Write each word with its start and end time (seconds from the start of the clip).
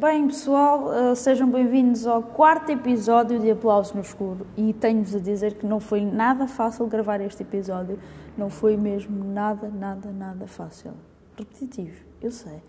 Bem, 0.00 0.26
pessoal, 0.28 0.92
eh, 0.92 1.14
sejam 1.14 1.50
bem-vindos 1.50 2.06
ao 2.06 2.22
quarto 2.22 2.72
episódio 2.72 3.38
de 3.38 3.50
Aplausos 3.50 3.92
no 3.92 4.00
Escuro. 4.00 4.46
E 4.56 4.72
tenho-vos 4.72 5.14
a 5.14 5.18
dizer 5.18 5.54
que 5.54 5.66
não 5.66 5.78
foi 5.78 6.00
nada 6.00 6.48
fácil 6.48 6.86
gravar 6.86 7.20
este 7.20 7.42
episódio. 7.42 7.98
Não 8.36 8.48
foi 8.48 8.78
mesmo 8.78 9.22
nada, 9.22 9.68
nada, 9.68 10.10
nada 10.10 10.46
fácil. 10.46 10.92
Repetitivo, 11.36 12.02
eu 12.22 12.30
sei. 12.30 12.62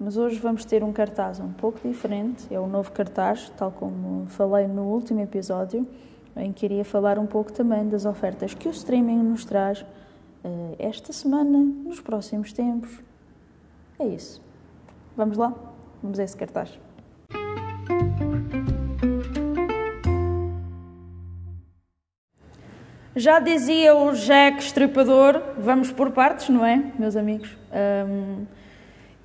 Mas 0.00 0.16
hoje 0.16 0.38
vamos 0.38 0.64
ter 0.64 0.84
um 0.84 0.92
cartaz 0.92 1.40
um 1.40 1.52
pouco 1.52 1.80
diferente. 1.86 2.46
É 2.54 2.60
um 2.60 2.68
novo 2.68 2.92
cartaz, 2.92 3.50
tal 3.56 3.72
como 3.72 4.26
falei 4.26 4.68
no 4.68 4.82
último 4.82 5.20
episódio, 5.20 5.84
em 6.36 6.52
que 6.52 6.66
iria 6.66 6.84
falar 6.84 7.18
um 7.18 7.26
pouco 7.26 7.52
também 7.52 7.88
das 7.88 8.04
ofertas 8.04 8.54
que 8.54 8.68
o 8.68 8.70
streaming 8.70 9.18
nos 9.18 9.44
traz 9.44 9.84
eh, 10.44 10.76
esta 10.78 11.12
semana, 11.12 11.58
nos 11.58 12.00
próximos 12.00 12.52
tempos. 12.52 13.02
É 13.98 14.06
isso. 14.06 14.40
Vamos 15.16 15.36
lá? 15.36 15.52
Vamos 16.00 16.20
a 16.20 16.22
esse 16.22 16.36
cartaz. 16.36 16.78
Já 23.16 23.40
dizia 23.40 23.96
o 23.96 24.12
Jack 24.12 24.62
Estripador, 24.62 25.42
vamos 25.58 25.90
por 25.90 26.12
partes, 26.12 26.48
não 26.50 26.64
é, 26.64 26.92
meus 26.96 27.16
amigos? 27.16 27.58
Um, 28.06 28.46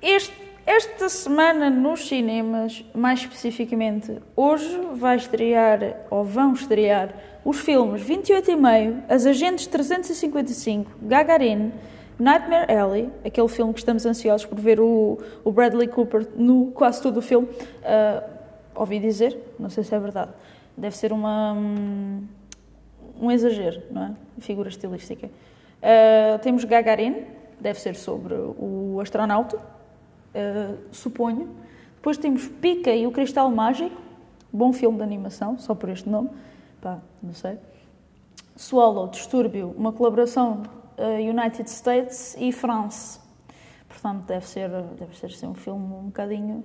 este, 0.02 0.34
esta 0.66 1.08
semana 1.08 1.68
nos 1.68 2.08
cinemas, 2.08 2.84
mais 2.94 3.20
especificamente, 3.20 4.18
hoje 4.34 4.80
vai 4.94 5.16
estrear, 5.16 6.06
ou 6.10 6.24
vão 6.24 6.54
estrear, 6.54 7.14
os 7.44 7.58
filmes 7.60 8.00
28 8.00 8.50
e 8.50 8.56
meio, 8.56 9.02
As 9.08 9.26
Agentes 9.26 9.66
355, 9.66 10.90
Gagarin, 11.02 11.70
Nightmare 12.18 12.72
Alley, 12.72 13.10
aquele 13.24 13.48
filme 13.48 13.74
que 13.74 13.80
estamos 13.80 14.06
ansiosos 14.06 14.46
por 14.46 14.58
ver 14.58 14.80
o, 14.80 15.18
o 15.44 15.52
Bradley 15.52 15.88
Cooper 15.88 16.26
no 16.34 16.70
quase 16.72 17.02
todo 17.02 17.18
o 17.18 17.22
filme, 17.22 17.46
uh, 17.46 18.24
ouvi 18.74 18.98
dizer, 18.98 19.38
não 19.58 19.68
sei 19.68 19.84
se 19.84 19.94
é 19.94 19.98
verdade, 19.98 20.30
deve 20.76 20.96
ser 20.96 21.12
uma, 21.12 21.52
um, 21.52 23.30
exagero, 23.30 23.82
não 23.90 24.02
é? 24.02 24.14
Figura 24.40 24.68
estilística. 24.68 25.26
Uh, 25.26 26.38
temos 26.38 26.64
Gagarin, 26.64 27.24
deve 27.60 27.78
ser 27.78 27.94
sobre 27.96 28.34
o 28.34 28.98
astronauta, 29.02 29.73
uh, 30.34 30.78
suponho. 30.92 31.48
Depois 31.96 32.18
temos 32.18 32.46
Pica 32.46 32.90
e 32.90 33.06
o 33.06 33.12
Cristal 33.12 33.50
Mágico, 33.50 34.00
bom 34.52 34.72
filme 34.72 34.98
de 34.98 35.02
animação, 35.02 35.58
só 35.58 35.74
por 35.74 35.88
este 35.88 36.08
nome, 36.08 36.30
pá, 36.80 36.98
não 37.22 37.32
sei. 37.32 37.58
Swallow, 38.56 39.08
Distúrbio, 39.08 39.74
uma 39.76 39.92
colaboração 39.92 40.62
uh, 40.98 41.30
United 41.30 41.68
States 41.68 42.36
e 42.38 42.52
France. 42.52 43.18
Portanto, 43.88 44.24
deve 44.26 44.46
ser, 44.46 44.70
deve 44.98 45.16
ser 45.16 45.26
assim, 45.26 45.46
um 45.46 45.54
filme 45.54 45.84
um 45.84 46.06
bocadinho 46.06 46.64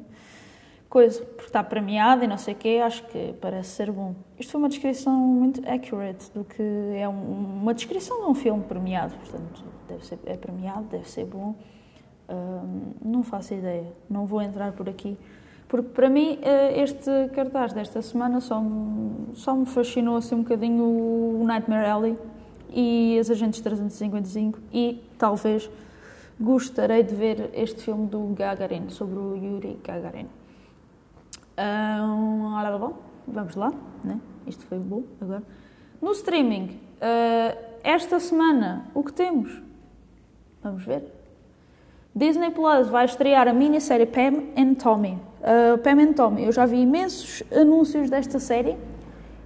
coisa, 0.89 1.23
porque 1.23 1.45
está 1.45 1.63
premiado 1.63 2.23
e 2.23 2.27
não 2.27 2.37
sei 2.37 2.55
o 2.55 2.57
quê, 2.57 2.81
acho 2.83 3.03
que 3.05 3.33
parece 3.39 3.69
ser 3.69 3.91
bom. 3.91 4.15
Isto 4.39 4.53
foi 4.53 4.59
uma 4.59 4.69
descrição 4.69 5.15
muito 5.15 5.61
accurate 5.69 6.31
do 6.31 6.43
que 6.43 6.63
é 6.95 7.07
um, 7.07 7.61
uma 7.61 7.73
descrição 7.73 8.21
de 8.21 8.25
um 8.25 8.33
filme 8.33 8.63
premiado, 8.63 9.15
portanto, 9.15 9.63
deve 9.87 10.05
ser, 10.05 10.19
é 10.25 10.35
premiado, 10.35 10.83
deve 10.85 11.07
ser 11.07 11.25
bom. 11.25 11.55
Não 13.03 13.23
faço 13.23 13.53
ideia, 13.53 13.91
não 14.09 14.25
vou 14.25 14.41
entrar 14.41 14.71
por 14.73 14.87
aqui. 14.87 15.17
Porque 15.67 15.89
para 15.89 16.09
mim 16.09 16.39
uh, 16.39 16.81
este 16.81 17.29
cartaz 17.35 17.73
desta 17.73 18.01
semana 18.01 18.41
só 18.41 18.59
me, 18.59 19.35
só 19.35 19.55
me 19.55 19.67
fascinou 19.67 20.17
assim 20.17 20.33
um 20.33 20.41
bocadinho 20.41 20.83
o 20.83 21.43
Nightmare 21.45 21.87
Alley 21.87 22.17
e 22.71 23.17
As 23.19 23.29
Agentes 23.29 23.61
355 23.61 24.59
e 24.73 25.03
talvez 25.17 25.69
gostarei 26.39 27.03
de 27.03 27.13
ver 27.13 27.51
este 27.53 27.83
filme 27.83 28.07
do 28.07 28.33
Gagarin, 28.33 28.89
sobre 28.89 29.19
o 29.19 29.35
Yuri 29.35 29.79
Gagarin. 29.83 30.27
Um, 31.59 32.55
vamos 33.27 33.55
lá, 33.55 33.71
né? 34.03 34.19
isto 34.47 34.65
foi 34.65 34.79
bom 34.79 35.03
agora. 35.21 35.43
No 36.01 36.11
streaming, 36.13 36.79
uh, 36.95 37.57
esta 37.83 38.19
semana, 38.19 38.89
o 38.95 39.03
que 39.03 39.13
temos? 39.13 39.61
Vamos 40.63 40.83
ver. 40.83 41.18
Disney 42.19 42.51
Plus 42.51 42.89
vai 42.89 43.05
estrear 43.05 43.47
a 43.47 43.53
minissérie 43.53 44.05
Pam 44.05 44.49
and 44.57 44.73
Tommy. 44.73 45.17
Uh, 45.39 45.77
Pam 45.77 46.01
and 46.01 46.11
Tommy, 46.11 46.43
eu 46.43 46.51
já 46.51 46.65
vi 46.65 46.81
imensos 46.81 47.41
anúncios 47.49 48.09
desta 48.09 48.39
série 48.39 48.77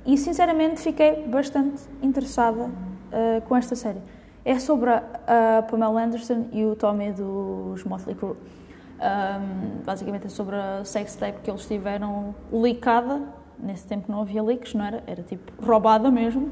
e 0.03 0.17
sinceramente 0.17 0.81
fiquei 0.81 1.23
bastante 1.28 1.84
interessada 2.01 2.63
uh, 2.63 3.41
com 3.47 3.56
esta 3.56 3.75
série. 3.75 4.00
É 4.44 4.57
sobre 4.57 4.89
a, 4.89 5.03
a, 5.28 5.61
Pamela 5.61 6.03
Anderson 6.03 6.47
e 6.51 6.66
o 6.66 6.75
Tommy 6.75 7.11
dos 7.11 7.84
Motley 7.84 8.16
Crue. 8.16 8.31
Um, 8.31 9.84
basicamente 9.85 10.25
é 10.25 10.29
sobre 10.29 10.55
a 10.55 10.84
sex 10.84 11.16
tape 11.16 11.41
que 11.44 11.51
eles 11.51 11.67
tiveram 11.67 12.34
leakada. 12.51 13.22
Nesse 13.59 13.85
tempo 13.85 14.11
não 14.11 14.22
havia 14.22 14.41
leaks, 14.41 14.73
não 14.73 14.84
era? 14.84 15.03
Era 15.05 15.22
tipo 15.22 15.63
roubada 15.63 16.09
mesmo. 16.09 16.50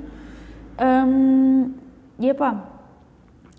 Um, 0.80 1.74
e 2.20 2.30
epá, 2.30 2.64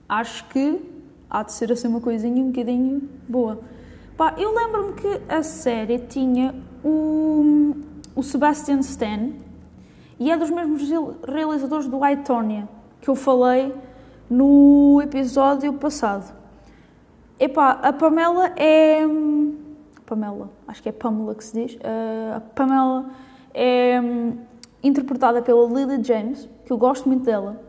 acho 0.09 0.45
que 0.45 0.92
há 1.33 1.43
de 1.43 1.53
ser 1.53 1.73
assim 1.73 1.89
uma 1.89 2.01
coisinha 2.01 2.45
um 2.45 2.49
bocadinho 2.49 3.09
boa. 3.27 3.61
Pá, 4.19 4.35
eu 4.37 4.55
lembro-me 4.55 4.93
que 4.93 5.21
a 5.27 5.43
série 5.43 5.99
tinha 5.99 6.55
o, 6.85 7.75
o 8.15 8.23
Sebastian 8.23 8.81
Stan 8.81 9.31
e 10.21 10.31
é 10.31 10.37
dos 10.37 10.51
mesmos 10.51 10.83
realizadores 11.27 11.89
do 11.89 12.07
Itonia 12.07 12.69
que 13.01 13.09
eu 13.09 13.15
falei 13.15 13.75
no 14.29 15.01
episódio 15.03 15.73
passado. 15.73 16.33
Epá, 17.41 17.73
a 17.83 17.93
Pamela 17.93 18.53
é. 18.57 19.01
Pamela, 20.05 20.51
acho 20.69 20.83
que 20.83 20.91
é 20.91 20.93
Pamela 20.93 21.35
que 21.35 21.43
se 21.43 21.55
diz. 21.55 21.75
Uh, 21.77 22.37
a 22.37 22.41
Pamela 22.41 23.11
é 23.55 23.99
um, 23.99 24.37
interpretada 24.83 25.41
pela 25.41 25.67
Lily 25.67 26.05
James, 26.05 26.49
que 26.65 26.73
eu 26.73 26.77
gosto 26.77 27.09
muito 27.09 27.25
dela. 27.25 27.61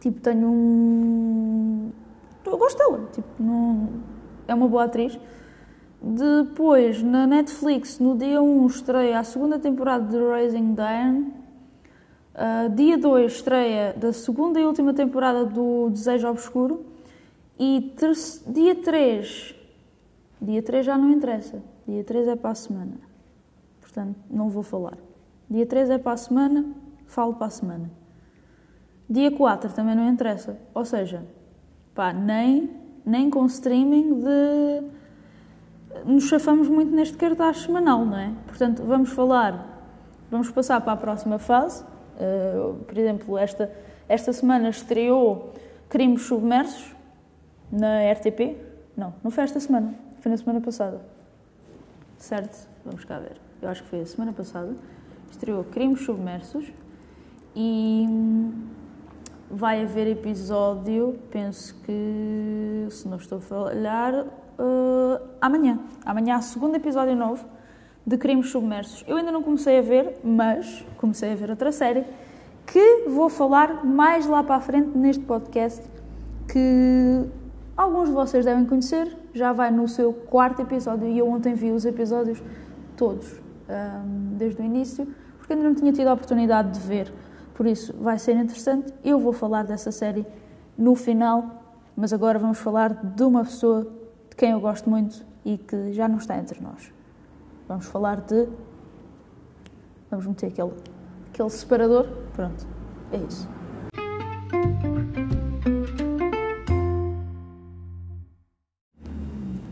Tipo, 0.00 0.20
tenho 0.20 0.48
um. 0.48 1.59
Eu 2.50 2.58
gosto 2.58 2.76
dela, 2.76 3.08
tipo, 3.12 3.28
não... 3.38 3.88
é 4.48 4.54
uma 4.54 4.66
boa 4.66 4.84
atriz. 4.84 5.16
Depois, 6.02 7.00
na 7.00 7.26
Netflix, 7.26 8.00
no 8.00 8.16
dia 8.16 8.42
1, 8.42 8.66
estreia 8.66 9.20
a 9.20 9.24
segunda 9.24 9.58
temporada 9.58 10.04
de 10.04 10.18
Raising 10.18 10.74
Diane. 10.74 11.32
Uh, 12.34 12.74
dia 12.74 12.98
2 12.98 13.32
estreia 13.32 13.94
da 13.96 14.12
segunda 14.12 14.58
e 14.58 14.64
última 14.64 14.92
temporada 14.92 15.44
do 15.44 15.90
Desejo 15.90 16.28
Obscuro. 16.28 16.84
E 17.56 17.94
dia 18.46 18.74
3, 18.74 19.54
dia 20.40 20.62
3 20.62 20.86
já 20.86 20.96
não 20.98 21.10
interessa, 21.10 21.62
dia 21.86 22.02
3 22.02 22.28
é 22.28 22.36
para 22.36 22.50
a 22.50 22.54
semana. 22.54 22.94
Portanto, 23.80 24.16
não 24.28 24.48
vou 24.48 24.62
falar. 24.62 24.96
Dia 25.48 25.66
3 25.66 25.90
é 25.90 25.98
para 25.98 26.12
a 26.12 26.16
semana, 26.16 26.64
falo 27.06 27.34
para 27.34 27.48
a 27.48 27.50
semana. 27.50 27.90
Dia 29.08 29.30
4 29.30 29.72
também 29.72 29.94
não 29.94 30.08
interessa. 30.08 30.58
Ou 30.72 30.84
seja, 30.84 31.22
pá, 32.00 32.12
nem, 32.12 32.70
nem 33.04 33.28
com 33.28 33.44
streaming 33.46 34.20
de. 34.20 34.82
Nos 36.04 36.28
chafamos 36.28 36.68
muito 36.68 36.92
neste 36.92 37.16
cartaz 37.16 37.58
semanal, 37.58 38.06
não 38.06 38.16
é? 38.16 38.32
Portanto, 38.46 38.82
vamos 38.86 39.10
falar, 39.10 39.84
vamos 40.30 40.50
passar 40.50 40.80
para 40.80 40.92
a 40.92 40.96
próxima 40.96 41.38
fase 41.38 41.84
Uh, 42.20 42.74
por 42.84 42.98
exemplo, 42.98 43.38
esta, 43.38 43.72
esta 44.06 44.30
semana 44.30 44.68
estreou 44.68 45.54
Crimes 45.88 46.22
Submersos 46.22 46.94
na 47.72 48.12
RTP. 48.12 48.58
Não, 48.94 49.14
não 49.24 49.30
foi 49.30 49.44
esta 49.44 49.58
semana, 49.58 49.94
foi 50.20 50.30
na 50.30 50.36
semana 50.36 50.60
passada. 50.60 51.00
Certo? 52.18 52.68
Vamos 52.84 53.06
cá 53.06 53.18
ver. 53.18 53.40
Eu 53.62 53.70
acho 53.70 53.82
que 53.82 53.88
foi 53.88 54.02
a 54.02 54.06
semana 54.06 54.34
passada. 54.34 54.74
Estreou 55.30 55.64
Crimes 55.64 56.02
Submersos 56.02 56.66
e 57.56 58.06
vai 59.50 59.82
haver 59.82 60.06
episódio, 60.06 61.18
penso 61.30 61.74
que, 61.82 62.86
se 62.90 63.08
não 63.08 63.16
estou 63.16 63.38
a 63.38 63.40
falhar, 63.40 64.14
uh, 64.24 65.20
amanhã. 65.40 65.78
Amanhã 66.04 66.36
há 66.36 66.40
segundo 66.40 66.76
episódio 66.76 67.16
novo 67.16 67.44
de 68.06 68.16
crimes 68.16 68.50
submersos. 68.50 69.04
Eu 69.08 69.16
ainda 69.16 69.32
não 69.32 69.42
comecei 69.42 69.78
a 69.78 69.82
ver, 69.82 70.18
mas 70.22 70.84
comecei 70.96 71.32
a 71.32 71.34
ver 71.34 71.50
outra 71.50 71.72
série 71.72 72.04
que 72.66 73.08
vou 73.08 73.28
falar 73.28 73.84
mais 73.84 74.26
lá 74.26 74.44
para 74.44 74.56
a 74.56 74.60
frente 74.60 74.96
neste 74.96 75.24
podcast 75.24 75.82
que 76.50 77.28
alguns 77.76 78.08
de 78.08 78.14
vocês 78.14 78.44
devem 78.44 78.64
conhecer, 78.64 79.16
já 79.32 79.52
vai 79.52 79.70
no 79.70 79.88
seu 79.88 80.12
quarto 80.12 80.62
episódio 80.62 81.08
e 81.08 81.18
eu 81.18 81.28
ontem 81.28 81.54
vi 81.54 81.70
os 81.70 81.84
episódios 81.84 82.42
todos, 82.96 83.40
um, 83.68 84.36
desde 84.36 84.60
o 84.60 84.64
início, 84.64 85.06
porque 85.38 85.52
ainda 85.52 85.64
não 85.64 85.74
tinha 85.74 85.92
tido 85.92 86.08
a 86.08 86.12
oportunidade 86.12 86.78
de 86.78 86.86
ver. 86.86 87.12
Por 87.60 87.66
isso 87.66 87.94
vai 88.00 88.18
ser 88.18 88.36
interessante. 88.36 88.90
Eu 89.04 89.20
vou 89.20 89.34
falar 89.34 89.64
dessa 89.64 89.92
série 89.92 90.24
no 90.78 90.94
final, 90.94 91.62
mas 91.94 92.10
agora 92.10 92.38
vamos 92.38 92.58
falar 92.58 92.94
de 92.94 93.22
uma 93.22 93.44
pessoa 93.44 93.86
de 94.30 94.34
quem 94.34 94.52
eu 94.52 94.60
gosto 94.60 94.88
muito 94.88 95.22
e 95.44 95.58
que 95.58 95.92
já 95.92 96.08
não 96.08 96.16
está 96.16 96.38
entre 96.38 96.58
nós. 96.58 96.90
Vamos 97.68 97.84
falar 97.84 98.22
de. 98.22 98.48
Vamos 100.10 100.26
meter 100.26 100.46
aquele, 100.46 100.72
aquele 101.28 101.50
separador. 101.50 102.06
Pronto, 102.32 102.66
é 103.12 103.18
isso. 103.18 103.46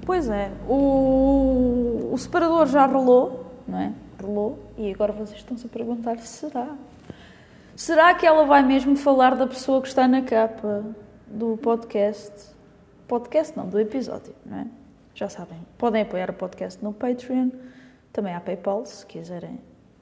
Pois 0.05 0.29
é, 0.29 0.53
o, 0.69 2.11
o 2.13 2.19
separador 2.19 2.67
já 2.67 2.85
rolou, 2.85 3.47
não 3.67 3.79
é? 3.79 3.95
Rolou, 4.23 4.59
e 4.77 4.93
agora 4.93 5.11
vocês 5.11 5.39
estão-se 5.39 5.65
a 5.65 5.71
perguntar: 5.71 6.19
será? 6.19 6.77
Será 7.79 8.13
que 8.13 8.27
ela 8.27 8.45
vai 8.45 8.61
mesmo 8.61 8.97
falar 8.97 9.37
da 9.37 9.47
pessoa 9.47 9.81
que 9.81 9.87
está 9.87 10.09
na 10.09 10.21
capa 10.21 10.85
do 11.29 11.57
podcast? 11.59 12.33
Podcast 13.07 13.57
não, 13.57 13.69
do 13.69 13.79
episódio, 13.79 14.35
não 14.45 14.59
é? 14.59 14.67
Já 15.15 15.29
sabem, 15.29 15.61
podem 15.79 16.03
apoiar 16.03 16.29
o 16.29 16.33
podcast 16.33 16.83
no 16.83 16.93
Patreon, 16.93 17.51
também 18.13 18.35
há 18.35 18.41
PayPal, 18.41 18.85
se 18.85 19.07
quiserem 19.07 19.61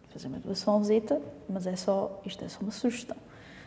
fazer 0.09 0.29
uma 0.29 0.39
doaçãozita, 0.39 1.21
mas 1.47 1.67
é 1.67 1.77
só, 1.77 2.19
isto 2.25 2.43
é 2.43 2.49
só 2.49 2.61
uma 2.63 2.71
sugestão. 2.71 3.19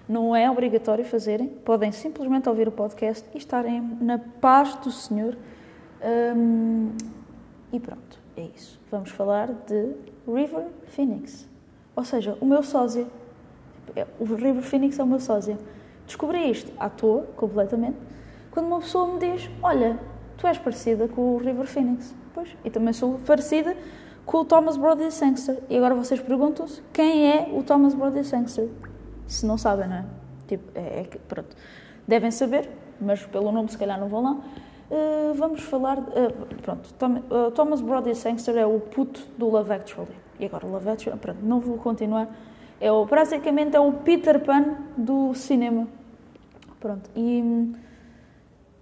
Não 0.07 0.35
é 0.35 0.49
obrigatório 0.49 1.05
fazerem, 1.05 1.47
podem 1.47 1.91
simplesmente 1.91 2.49
ouvir 2.49 2.67
o 2.67 2.71
podcast 2.71 3.23
e 3.35 3.37
estarem 3.37 3.79
na 4.01 4.17
paz 4.17 4.73
do 4.77 4.89
Senhor 4.89 5.37
um, 6.35 6.93
e 7.71 7.79
pronto, 7.79 8.19
é 8.35 8.41
isso. 8.55 8.81
Vamos 8.89 9.11
falar 9.11 9.53
de 9.67 9.93
River 10.27 10.65
Phoenix. 10.87 11.47
Ou 11.95 12.03
seja, 12.03 12.35
o 12.41 12.45
meu 12.47 12.63
sósia. 12.63 13.05
O 14.19 14.25
River 14.25 14.63
Phoenix 14.63 14.99
é 14.99 15.03
o 15.03 15.07
meu 15.07 15.19
sósia. 15.19 15.57
Descobri 16.05 16.49
isto 16.49 16.71
à 16.79 16.89
toa, 16.89 17.23
completamente, 17.35 17.97
quando 18.51 18.67
uma 18.67 18.79
pessoa 18.79 19.13
me 19.13 19.19
diz: 19.19 19.49
Olha, 19.61 19.99
tu 20.37 20.47
és 20.47 20.57
parecida 20.57 21.07
com 21.07 21.35
o 21.35 21.37
River 21.37 21.67
Phoenix. 21.67 22.15
Pois, 22.33 22.49
e 22.63 22.69
também 22.69 22.93
sou 22.93 23.19
parecida 23.25 23.75
com 24.25 24.39
o 24.39 24.45
Thomas 24.45 24.77
Brody 24.77 25.11
Sangster. 25.11 25.57
E 25.69 25.77
agora 25.77 25.95
vocês 25.95 26.19
perguntam-se 26.19 26.81
quem 26.93 27.31
é 27.31 27.49
o 27.53 27.63
Thomas 27.63 27.93
Brody 27.93 28.23
Sangster. 28.23 28.67
Se 29.27 29.45
não 29.45 29.57
sabem, 29.57 29.87
não 29.87 29.95
é? 29.97 30.05
Tipo, 30.47 30.63
é, 30.75 31.01
é, 31.01 31.03
pronto. 31.27 31.55
Devem 32.07 32.31
saber, 32.31 32.69
mas 32.99 33.25
pelo 33.25 33.51
nome 33.51 33.69
se 33.69 33.77
calhar 33.77 33.99
não 33.99 34.07
vão 34.07 34.21
lá. 34.21 34.31
Uh, 34.89 35.33
vamos 35.35 35.61
falar. 35.61 35.99
Uh, 35.99 36.55
pronto, 36.61 36.93
Tom, 36.93 37.21
uh, 37.29 37.51
Thomas 37.51 37.81
Brody 37.81 38.15
Sangster 38.15 38.55
é 38.57 38.65
o 38.65 38.79
puto 38.79 39.21
do 39.37 39.47
Love 39.47 39.73
Actually. 39.73 40.15
E 40.39 40.45
agora, 40.45 40.65
Love 40.65 40.89
Actually, 40.89 41.19
pronto, 41.19 41.39
não 41.43 41.59
vou 41.59 41.77
continuar. 41.77 42.27
É 42.79 42.91
o, 42.91 43.05
basicamente 43.05 43.75
é 43.75 43.79
o 43.79 43.91
Peter 43.91 44.39
Pan 44.39 44.77
do 44.95 45.33
cinema. 45.33 45.87
Pronto, 46.79 47.09
e 47.15 47.41
hum, 47.41 47.75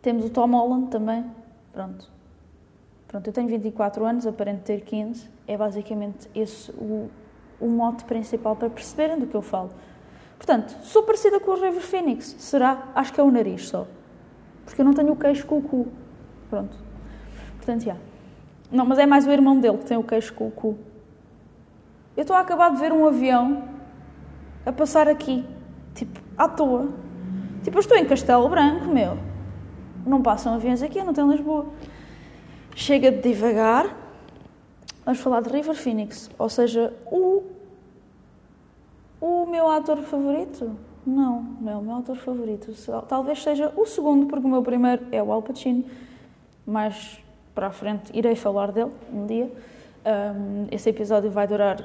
temos 0.01 0.25
o 0.25 0.29
Tom 0.29 0.51
Holland 0.51 0.89
também. 0.89 1.25
Pronto. 1.71 2.09
Pronto, 3.07 3.27
eu 3.27 3.33
tenho 3.33 3.47
24 3.47 4.05
anos, 4.05 4.27
aparento 4.27 4.63
ter 4.63 4.81
15. 4.81 5.29
É 5.47 5.57
basicamente 5.57 6.29
esse 6.35 6.71
o, 6.71 7.09
o 7.59 7.67
mote 7.67 8.03
principal 8.03 8.55
para 8.55 8.69
perceberem 8.69 9.17
do 9.17 9.25
que 9.25 9.35
eu 9.35 9.41
falo. 9.41 9.71
Portanto, 10.37 10.75
sou 10.83 11.03
parecida 11.03 11.39
com 11.39 11.51
o 11.51 11.55
River 11.55 11.81
Phoenix. 11.81 12.35
Será? 12.37 12.89
Acho 12.93 13.13
que 13.13 13.19
é 13.19 13.23
o 13.23 13.31
nariz 13.31 13.67
só. 13.67 13.87
Porque 14.65 14.81
eu 14.81 14.85
não 14.85 14.93
tenho 14.93 15.11
o 15.11 15.15
queixo 15.15 15.45
com 15.47 15.57
o 15.57 15.61
cu. 15.61 15.87
Pronto. 16.49 16.77
Portanto, 17.55 17.83
já. 17.83 17.95
Não, 18.71 18.85
mas 18.85 18.99
é 18.99 19.05
mais 19.05 19.25
o 19.25 19.31
irmão 19.31 19.59
dele 19.59 19.77
que 19.77 19.85
tem 19.85 19.97
o 19.97 20.03
queixo 20.03 20.33
com 20.33 20.47
o 20.47 20.51
cu. 20.51 20.77
Eu 22.15 22.21
estou 22.21 22.35
a 22.35 22.41
acabar 22.41 22.71
de 22.71 22.77
ver 22.77 22.91
um 22.91 23.07
avião 23.07 23.76
a 24.67 24.71
passar 24.71 25.07
aqui. 25.07 25.45
Tipo, 25.95 26.19
à 26.37 26.47
toa. 26.47 26.89
Tipo, 27.63 27.77
eu 27.77 27.79
estou 27.79 27.97
em 27.97 28.05
Castelo 28.05 28.47
Branco, 28.49 28.85
meu. 28.85 29.17
Não 30.05 30.21
passam 30.21 30.53
aviões 30.53 30.81
aqui, 30.81 31.01
não 31.03 31.13
tenho 31.13 31.31
Lisboa. 31.31 31.67
Chega 32.75 33.11
de 33.11 33.21
devagar. 33.21 33.95
Vamos 35.05 35.19
falar 35.21 35.41
de 35.41 35.49
River 35.49 35.75
Phoenix. 35.75 36.29
Ou 36.37 36.49
seja, 36.49 36.93
o. 37.05 37.43
O 39.19 39.47
meu 39.47 39.67
ator 39.67 39.97
favorito 39.97 40.77
não, 41.03 41.41
não 41.61 41.71
é 41.71 41.75
o 41.77 41.81
meu 41.81 41.95
autor 41.95 42.17
favorito. 42.17 42.71
Talvez 43.07 43.41
seja 43.41 43.73
o 43.75 43.85
segundo, 43.85 44.27
porque 44.27 44.45
o 44.45 44.49
meu 44.49 44.61
primeiro 44.61 45.05
é 45.11 45.23
o 45.23 45.31
Al 45.31 45.41
Pacino. 45.41 45.85
Mais 46.65 47.19
para 47.55 47.67
a 47.67 47.71
frente 47.71 48.11
irei 48.13 48.35
falar 48.35 48.71
dele 48.71 48.91
um 49.11 49.25
dia. 49.25 49.51
Um, 50.05 50.67
esse 50.69 50.89
episódio 50.89 51.31
vai 51.31 51.47
durar 51.47 51.81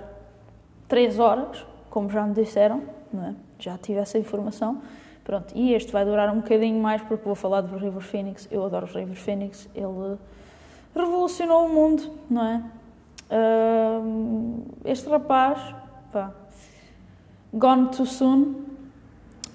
três 0.88 1.18
horas, 1.18 1.64
como 1.92 2.08
já 2.08 2.22
me 2.22 2.32
disseram, 2.32 2.82
é? 3.14 3.34
já 3.58 3.76
tive 3.76 3.98
essa 3.98 4.18
informação. 4.18 4.80
Pronto, 5.22 5.52
e 5.54 5.74
este 5.74 5.92
vai 5.92 6.06
durar 6.06 6.32
um 6.32 6.36
bocadinho 6.36 6.82
mais 6.82 7.02
porque 7.02 7.22
vou 7.22 7.34
falar 7.34 7.60
do 7.60 7.76
River 7.76 8.00
Phoenix. 8.00 8.48
Eu 8.50 8.64
adoro 8.64 8.86
o 8.86 8.98
River 8.98 9.14
Phoenix, 9.14 9.68
ele 9.74 10.16
revolucionou 10.96 11.66
o 11.66 11.68
mundo, 11.68 12.10
não 12.30 12.44
é? 12.44 12.62
Um, 13.30 14.62
este 14.86 15.06
rapaz, 15.06 15.60
pá, 16.10 16.32
Gone 17.52 17.88
Too 17.88 18.06
Soon, 18.06 18.54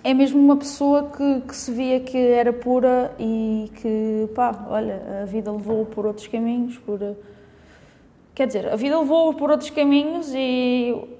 é 0.03 0.13
mesmo 0.13 0.39
uma 0.39 0.57
pessoa 0.57 1.09
que, 1.09 1.41
que, 1.41 1.55
se 1.55 1.71
via 1.71 1.99
que 1.99 2.17
era 2.17 2.53
pura 2.53 3.15
e 3.17 3.71
que, 3.81 4.29
pá, 4.35 4.67
olha, 4.69 5.23
a 5.23 5.25
vida 5.25 5.51
levou-o 5.51 5.87
por 5.87 6.05
outros 6.05 6.27
caminhos, 6.27 6.77
por... 6.77 6.99
Quer 8.35 8.45
dizer, 8.45 8.71
a 8.71 8.75
vida 8.75 8.99
levou-o 8.99 9.33
por 9.33 9.49
outros 9.49 9.71
caminhos 9.71 10.31
e 10.35 11.16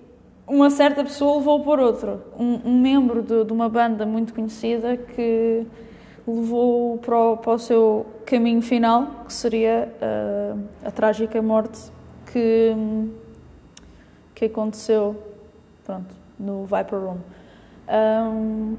uma 0.47 0.69
certa 0.69 1.03
pessoa 1.03 1.37
levou-o 1.37 1.63
por 1.63 1.79
outro. 1.79 2.21
Um, 2.39 2.61
um 2.65 2.79
membro 2.79 3.21
de, 3.21 3.43
de, 3.43 3.51
uma 3.51 3.67
banda 3.67 4.05
muito 4.05 4.33
conhecida 4.33 4.95
que 4.95 5.67
levou-o 6.25 6.97
para, 6.99 7.19
o, 7.19 7.37
para 7.37 7.53
o 7.53 7.59
seu 7.59 8.05
caminho 8.25 8.61
final, 8.61 9.25
que 9.25 9.33
seria 9.33 9.93
uh, 10.01 10.59
a 10.85 10.91
trágica 10.91 11.41
morte 11.41 11.91
que, 12.31 12.73
que 14.33 14.45
aconteceu, 14.45 15.21
pronto, 15.83 16.15
no 16.39 16.63
Viper 16.63 16.99
Room. 16.99 17.17
Um, 17.89 18.77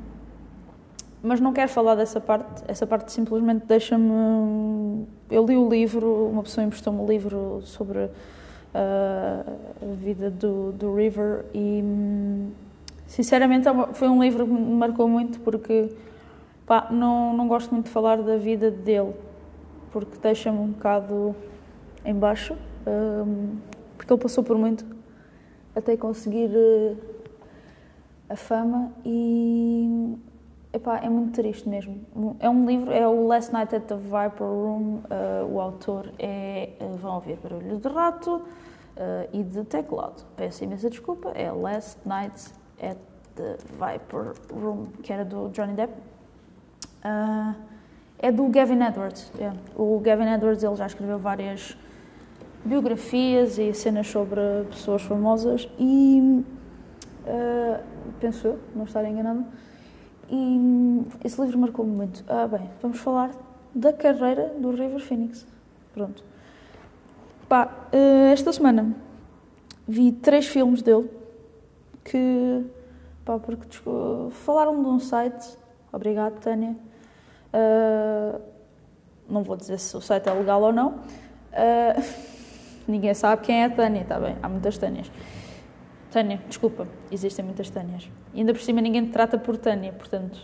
mas 1.23 1.41
não 1.41 1.53
quero 1.53 1.69
falar 1.69 1.94
dessa 1.97 2.21
parte, 2.21 2.62
essa 2.67 2.87
parte 2.87 3.12
simplesmente 3.12 3.67
deixa-me. 3.67 5.06
Eu 5.31 5.44
li 5.44 5.56
o 5.56 5.69
livro, 5.69 6.29
uma 6.29 6.43
pessoa 6.43 6.64
emprestou-me 6.64 7.00
o 7.00 7.06
livro 7.06 7.61
sobre 7.64 8.09
a 8.75 9.94
vida 9.97 10.31
do, 10.31 10.73
do 10.73 10.94
River 10.94 11.44
e, 11.55 11.82
sinceramente, 13.06 13.69
é 13.69 13.73
foi 13.93 14.09
um 14.09 14.23
livro 14.23 14.47
que 14.47 14.53
me 14.53 14.75
marcou 14.75 15.09
muito 15.09 15.41
porque 15.41 15.91
pá, 16.67 16.88
não, 16.91 17.35
não 17.35 17.49
gosto 17.49 17.73
muito 17.73 17.87
de 17.87 17.91
falar 17.91 18.23
da 18.23 18.37
vida 18.37 18.70
dele, 18.70 19.15
porque 19.91 20.19
deixa-me 20.20 20.59
um 20.59 20.69
bocado 20.69 21.35
em 22.05 22.15
baixo, 22.15 22.55
um, 22.87 23.56
porque 23.97 24.12
ele 24.12 24.20
passou 24.20 24.44
por 24.44 24.56
muito 24.56 24.85
até 25.75 25.97
conseguir. 25.97 26.50
Uh, 26.50 27.19
a 28.28 28.37
fama 28.37 28.92
e 29.04 30.16
epá, 30.73 30.99
é 30.99 31.09
muito 31.09 31.33
triste 31.33 31.69
mesmo. 31.69 32.00
É 32.38 32.49
um 32.49 32.66
livro, 32.66 32.92
é 32.92 33.07
o 33.07 33.26
Last 33.26 33.52
Night 33.52 33.75
at 33.75 33.85
the 33.85 33.97
Viper 33.97 34.47
Room, 34.47 35.00
uh, 35.11 35.47
o 35.50 35.61
autor 35.61 36.12
é, 36.19 36.71
uh, 36.81 36.97
vão 36.97 37.14
ouvir 37.14 37.37
barulhos 37.37 37.81
de 37.81 37.88
rato 37.88 38.42
uh, 38.99 39.28
e 39.33 39.43
de 39.43 39.64
teclado. 39.64 40.25
Peço 40.37 40.64
imensa 40.64 40.90
desculpa, 40.90 41.31
é 41.31 41.50
Last 41.50 41.99
Night 42.07 42.52
at 42.83 42.99
the 43.37 43.57
Viper 43.73 44.35
Room, 44.52 44.87
que 45.02 45.12
era 45.12 45.25
do 45.25 45.49
Johnny 45.50 45.75
Depp. 45.75 45.93
é 48.19 48.33
do 48.33 48.49
Gavin 48.49 48.83
Edwards. 48.83 49.33
Yeah. 49.37 49.59
O 49.76 50.00
Gavin 50.00 50.28
Edwards 50.28 50.62
ele 50.62 50.76
já 50.76 50.87
escreveu 50.87 51.19
várias 51.19 51.76
biografias 52.64 53.59
e 53.59 53.73
cenas 53.73 54.09
sobre 54.09 54.40
pessoas 54.71 55.02
famosas 55.02 55.69
e 55.78 56.45
uh, 57.25 57.83
penso 58.21 58.49
eu, 58.49 58.59
não 58.75 58.85
estar 58.85 59.05
enganado. 59.05 59.47
E 60.31 61.07
esse 61.25 61.40
livro 61.40 61.59
marcou-me 61.59 61.90
muito. 61.90 62.23
Ah, 62.28 62.47
bem, 62.47 62.69
vamos 62.83 62.99
falar 62.99 63.31
da 63.75 63.93
carreira 63.93 64.55
do 64.59 64.71
River 64.71 65.00
Phoenix. 65.00 65.47
Pronto. 65.95 66.23
Pá, 67.49 67.88
uh, 67.93 68.33
esta 68.33 68.52
semana 68.52 68.95
vi 69.87 70.12
três 70.12 70.47
filmes 70.47 70.83
dele 70.83 71.09
que, 72.05 72.64
pá, 73.25 73.38
porque 73.38 73.67
falaram 74.31 74.83
de 74.83 74.88
um 74.88 74.99
site. 74.99 75.57
Obrigado, 75.93 76.38
Tânia. 76.40 76.76
Uh, 77.52 78.40
não 79.28 79.43
vou 79.43 79.57
dizer 79.57 79.78
se 79.78 79.97
o 79.97 80.00
site 80.00 80.28
é 80.28 80.33
legal 80.33 80.62
ou 80.62 80.73
não. 80.73 80.97
Uh, 81.52 82.05
ninguém 82.87 83.14
sabe 83.14 83.43
quem 83.43 83.62
é 83.62 83.64
a 83.64 83.71
Tânia, 83.71 84.02
está 84.02 84.21
bem? 84.21 84.37
Há 84.43 84.49
muitas 84.49 84.76
Tânias. 84.76 85.11
Tânia, 86.11 86.40
desculpa, 86.49 86.87
existem 87.11 87.45
muitas 87.45 87.71
Tânias. 87.71 88.11
E 88.35 88.40
ainda 88.40 88.52
por 88.52 88.61
cima 88.61 88.81
ninguém 88.81 89.05
te 89.05 89.12
trata 89.12 89.38
por 89.38 89.57
Tânia, 89.57 89.93
portanto, 89.93 90.38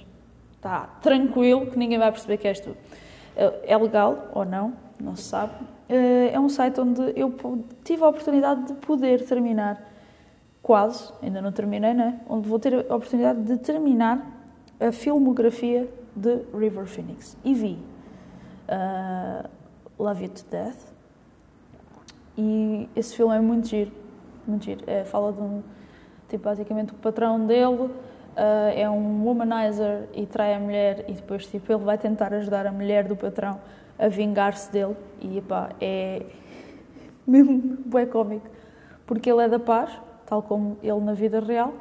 está 0.57 0.87
tranquilo 1.03 1.67
que 1.71 1.79
ninguém 1.79 1.99
vai 1.99 2.11
perceber 2.11 2.37
que 2.39 2.49
és 2.49 2.61
tu. 2.61 2.77
Eh, 3.37 3.61
é 3.65 3.77
legal 3.77 4.31
ou 4.35 4.45
não, 4.45 4.75
não 5.01 5.17
se 5.17 5.25
sabe. 5.25 5.53
Eh, 5.89 6.31
é 6.33 6.41
um 6.41 6.49
site 6.49 6.81
onde 6.81 7.13
eu 7.17 7.35
tive 7.83 8.03
a 8.03 8.09
oportunidade 8.09 8.67
de 8.67 8.75
poder 8.75 9.25
terminar, 9.25 9.83
quase, 10.63 11.13
ainda 11.23 11.43
não 11.43 11.53
terminei, 11.53 11.95
né? 11.95 12.21
Onde 12.29 12.49
vou 12.49 12.59
ter 12.59 12.75
a 12.75 12.97
oportunidade 12.97 13.43
de 13.43 13.59
terminar 13.59 14.27
a 14.81 14.93
filmografia 14.93 15.89
de 16.15 16.39
River 16.57 16.87
Phoenix. 16.87 17.37
E 17.45 17.55
vi 17.55 17.79
uh, 18.69 19.49
Love 19.99 20.25
You 20.25 20.31
to 20.31 20.45
Death, 20.51 20.95
E 22.37 22.89
esse 22.97 23.15
filme 23.15 23.37
é 23.37 23.41
muito 23.41 23.69
giro, 23.69 23.93
muito 24.47 24.65
giro. 24.65 24.83
É, 24.87 25.05
fala 25.05 25.33
de 25.33 25.41
um, 25.41 25.63
tipo, 26.29 26.45
basicamente 26.45 26.93
o 26.93 26.97
patrão 26.97 27.47
dele 27.47 27.91
Uh, 28.35 28.75
é 28.75 28.91
um 28.91 29.25
womanizer 29.25 30.09
e 30.13 30.27
trai 30.27 30.55
a 30.55 30.59
mulher 30.59 31.05
e 31.07 31.13
depois 31.13 31.47
tipo, 31.47 31.73
ele 31.73 31.85
vai 31.85 31.97
tentar 31.97 32.35
ajudar 32.35 32.67
a 32.67 32.73
mulher 32.73 33.07
do 33.07 33.15
patrão 33.15 33.61
a 33.99 34.09
vingar-se 34.09 34.71
dele 34.71 34.97
e 35.21 35.39
epá, 35.39 35.71
é 35.81 36.23
mesmo 37.27 37.79
bem 37.87 38.07
cómico 38.07 38.47
porque 39.07 39.31
ele 39.31 39.43
é 39.43 39.49
da 39.49 39.59
paz, 39.59 39.91
tal 40.27 40.43
como 40.43 40.77
ele 40.83 41.01
na 41.01 41.13
vida 41.13 41.41
real 41.41 41.75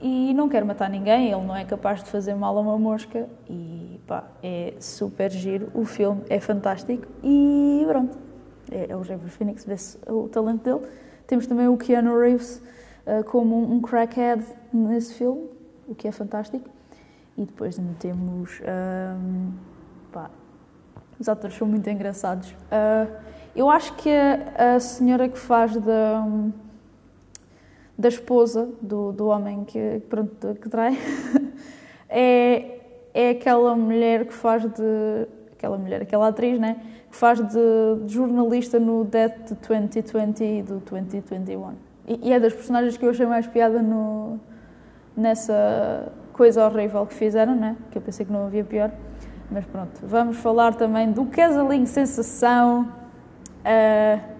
e 0.00 0.34
não 0.34 0.48
quer 0.48 0.64
matar 0.64 0.90
ninguém, 0.90 1.30
ele 1.30 1.42
não 1.42 1.54
é 1.54 1.64
capaz 1.64 2.02
de 2.02 2.10
fazer 2.10 2.34
mal 2.34 2.56
a 2.56 2.60
uma 2.60 2.78
mosca 2.78 3.28
e 3.48 4.00
pá, 4.06 4.24
é 4.42 4.74
super 4.80 5.30
giro, 5.30 5.70
o 5.74 5.84
filme 5.84 6.22
é 6.28 6.40
fantástico 6.40 7.06
e 7.22 7.84
pronto, 7.86 8.18
é, 8.70 8.86
é 8.90 8.96
o 8.96 9.00
River 9.00 9.28
Phoenix, 9.28 9.64
vê-se 9.64 9.98
o 10.08 10.28
talento 10.28 10.62
dele. 10.64 10.90
Temos 11.26 11.46
também 11.46 11.68
o 11.68 11.76
Keanu 11.76 12.18
Reeves 12.18 12.62
uh, 13.06 13.22
como 13.24 13.56
um 13.56 13.80
crackhead 13.80 14.44
nesse 14.72 15.14
filme, 15.14 15.48
o 15.86 15.94
que 15.94 16.08
é 16.08 16.12
fantástico. 16.12 16.68
E 17.36 17.44
depois 17.44 17.80
temos. 17.98 18.60
Um, 18.60 19.52
pá, 20.12 20.30
os 21.22 21.28
atores 21.28 21.56
são 21.56 21.66
muito 21.66 21.88
engraçados. 21.88 22.50
Uh, 22.50 23.10
eu 23.54 23.70
acho 23.70 23.94
que 23.94 24.10
a, 24.10 24.74
a, 24.74 24.80
senhora 24.80 25.28
que 25.28 25.38
faz 25.38 25.76
da, 25.76 26.26
da 27.96 28.08
esposa 28.08 28.68
do, 28.80 29.12
do 29.12 29.28
homem 29.28 29.64
que, 29.64 30.02
pronto, 30.10 30.54
que 30.60 30.68
trai 30.68 30.98
é, 32.10 32.80
é 33.14 33.30
aquela 33.30 33.76
mulher 33.76 34.26
que 34.26 34.34
faz 34.34 34.64
de. 34.64 35.28
aquela 35.52 35.78
mulher, 35.78 36.02
aquela 36.02 36.28
atriz, 36.28 36.58
né? 36.58 36.82
Que 37.08 37.16
faz 37.16 37.38
de, 37.38 38.04
de 38.04 38.12
jornalista 38.12 38.80
no 38.80 39.04
Death 39.04 39.48
de 39.48 39.54
2020 39.54 40.44
e 40.44 40.62
do 40.62 40.78
2021. 40.78 41.74
E, 42.08 42.28
e 42.28 42.32
é 42.32 42.40
das 42.40 42.52
personagens 42.52 42.96
que 42.96 43.04
eu 43.04 43.10
achei 43.10 43.26
mais 43.26 43.46
piada 43.46 43.80
no, 43.80 44.40
nessa 45.16 46.12
coisa 46.32 46.66
horrível 46.66 47.06
que 47.06 47.14
fizeram, 47.14 47.54
né? 47.54 47.76
que 47.92 47.98
eu 47.98 48.02
pensei 48.02 48.26
que 48.26 48.32
não 48.32 48.46
havia 48.46 48.64
pior. 48.64 48.90
Mas 49.52 49.66
pronto, 49.66 50.00
vamos 50.02 50.38
falar 50.38 50.74
também 50.74 51.12
do 51.12 51.26
casalinho 51.26 51.86
sensação. 51.86 52.90
Uh, 53.60 54.32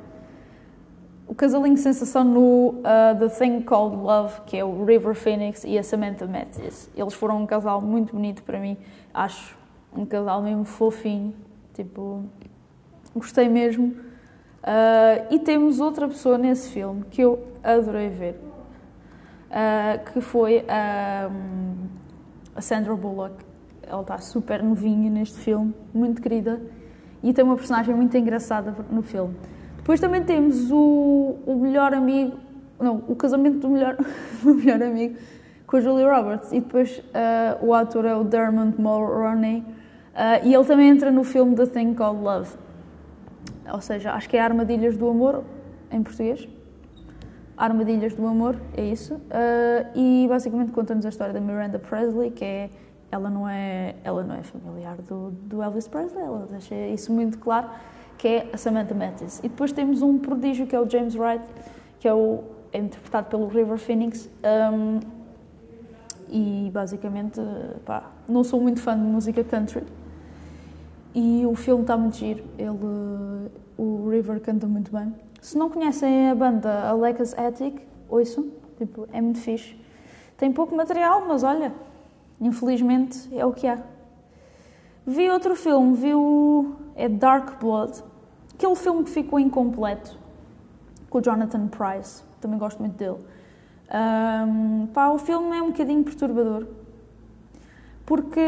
o 1.28 1.34
casalinho 1.34 1.76
sensação 1.76 2.24
no 2.24 2.70
uh, 2.78 3.18
The 3.18 3.28
Thing 3.28 3.60
Called 3.60 3.96
Love, 3.96 4.40
que 4.46 4.56
é 4.56 4.64
o 4.64 4.86
River 4.86 5.14
Phoenix 5.14 5.64
e 5.64 5.78
a 5.78 5.82
Samantha 5.82 6.26
Matthews. 6.26 6.88
Eles 6.96 7.12
foram 7.12 7.42
um 7.42 7.46
casal 7.46 7.82
muito 7.82 8.14
bonito 8.14 8.42
para 8.42 8.58
mim, 8.58 8.78
acho. 9.12 9.54
Um 9.94 10.06
casal 10.06 10.40
mesmo 10.40 10.64
fofinho, 10.64 11.34
tipo, 11.74 12.24
gostei 13.14 13.50
mesmo. 13.50 13.88
Uh, 13.88 15.26
e 15.30 15.38
temos 15.40 15.78
outra 15.78 16.08
pessoa 16.08 16.38
nesse 16.38 16.70
filme 16.70 17.04
que 17.10 17.20
eu 17.20 17.38
adorei 17.62 18.08
ver, 18.08 18.40
uh, 19.50 20.10
que 20.10 20.22
foi 20.22 20.64
a 20.66 21.30
Sandra 22.62 22.96
Bullock. 22.96 23.51
Ela 23.86 24.02
está 24.02 24.18
super 24.18 24.62
novinha 24.62 25.10
neste 25.10 25.38
filme, 25.38 25.74
muito 25.92 26.22
querida, 26.22 26.60
e 27.22 27.32
tem 27.32 27.44
uma 27.44 27.56
personagem 27.56 27.94
muito 27.94 28.16
engraçada 28.16 28.74
no 28.90 29.02
filme. 29.02 29.34
Depois 29.76 30.00
também 30.00 30.22
temos 30.22 30.70
o, 30.70 31.36
o 31.46 31.56
melhor 31.56 31.92
amigo, 31.92 32.36
não, 32.78 33.02
o 33.08 33.16
casamento 33.16 33.58
do 33.58 33.70
melhor, 33.70 33.96
do 34.42 34.54
melhor 34.54 34.82
amigo 34.82 35.16
com 35.72 35.78
a 35.78 35.80
Julia 35.80 36.14
Roberts. 36.14 36.52
E 36.52 36.60
depois 36.60 36.98
uh, 36.98 37.66
o 37.66 37.72
ator 37.72 38.04
é 38.04 38.14
o 38.14 38.22
Dermot 38.22 38.80
Mulroney, 38.80 39.60
uh, 39.60 40.46
e 40.46 40.54
ele 40.54 40.64
também 40.64 40.88
entra 40.88 41.10
no 41.10 41.24
filme 41.24 41.56
The 41.56 41.66
Thing 41.66 41.94
Called 41.94 42.22
Love. 42.22 42.50
Ou 43.72 43.80
seja, 43.80 44.12
acho 44.12 44.28
que 44.28 44.36
é 44.36 44.40
Armadilhas 44.40 44.96
do 44.96 45.08
Amor, 45.08 45.42
em 45.90 46.02
português. 46.02 46.46
Armadilhas 47.56 48.14
do 48.14 48.26
Amor, 48.26 48.56
é 48.76 48.84
isso. 48.84 49.14
Uh, 49.14 49.88
e 49.94 50.26
basicamente 50.28 50.72
conta-nos 50.72 51.06
a 51.06 51.08
história 51.08 51.32
da 51.32 51.40
Miranda 51.40 51.78
Presley, 51.78 52.30
que 52.30 52.44
é 52.44 52.70
ela 53.12 53.28
não 53.28 53.46
é 53.46 53.94
ela 54.02 54.24
não 54.24 54.34
é 54.34 54.42
familiar 54.42 54.96
do, 54.96 55.30
do 55.30 55.62
Elvis 55.62 55.86
Presley, 55.86 56.24
ela 56.24 56.48
deixa 56.50 56.74
isso 56.74 57.12
muito 57.12 57.38
claro, 57.38 57.68
que 58.16 58.26
é 58.26 58.50
a 58.52 58.56
Samantha 58.56 58.94
Mathis. 58.94 59.38
E 59.40 59.48
depois 59.48 59.70
temos 59.70 60.00
um 60.00 60.18
prodígio 60.18 60.66
que 60.66 60.74
é 60.74 60.80
o 60.80 60.88
James 60.88 61.14
Wright, 61.14 61.44
que 62.00 62.08
é, 62.08 62.14
o, 62.14 62.42
é 62.72 62.78
interpretado 62.78 63.28
pelo 63.28 63.46
River 63.48 63.76
Phoenix. 63.76 64.30
Um, 64.72 65.00
e 66.28 66.70
basicamente, 66.72 67.40
pá, 67.84 68.10
não 68.26 68.42
sou 68.42 68.58
muito 68.58 68.80
fã 68.80 68.96
de 68.96 69.04
música 69.04 69.44
country. 69.44 69.84
E 71.14 71.44
o 71.44 71.54
filme 71.54 71.82
está 71.82 71.94
muito 71.94 72.16
giro. 72.16 72.42
Ele, 72.56 73.50
o 73.76 74.08
River 74.08 74.40
canta 74.40 74.66
muito 74.66 74.90
bem. 74.90 75.14
Se 75.42 75.58
não 75.58 75.68
conhecem 75.68 76.30
a 76.30 76.34
banda 76.34 76.88
Aleka's 76.88 77.36
Attic, 77.36 77.82
ouçam, 78.08 78.46
tipo, 78.78 79.06
é 79.12 79.20
muito 79.20 79.40
fixe. 79.40 79.76
Tem 80.38 80.50
pouco 80.50 80.74
material, 80.74 81.26
mas 81.28 81.42
olha, 81.42 81.72
infelizmente 82.42 83.28
é 83.32 83.46
o 83.46 83.52
que 83.52 83.66
há. 83.66 83.78
Vi 85.06 85.30
outro 85.30 85.56
filme, 85.56 85.96
vi 85.96 86.14
o 86.14 86.72
é 86.94 87.08
Dark 87.08 87.58
Blood, 87.60 88.02
aquele 88.54 88.76
filme 88.76 89.04
que 89.04 89.10
ficou 89.10 89.40
incompleto, 89.40 90.16
com 91.08 91.18
o 91.18 91.22
Jonathan 91.22 91.68
Price, 91.68 92.22
também 92.40 92.58
gosto 92.58 92.78
muito 92.78 92.96
dele. 92.96 93.18
Um, 93.92 94.86
pá, 94.86 95.10
o 95.10 95.18
filme 95.18 95.56
é 95.56 95.62
um 95.62 95.70
bocadinho 95.70 96.04
perturbador, 96.04 96.66
porque 98.06 98.40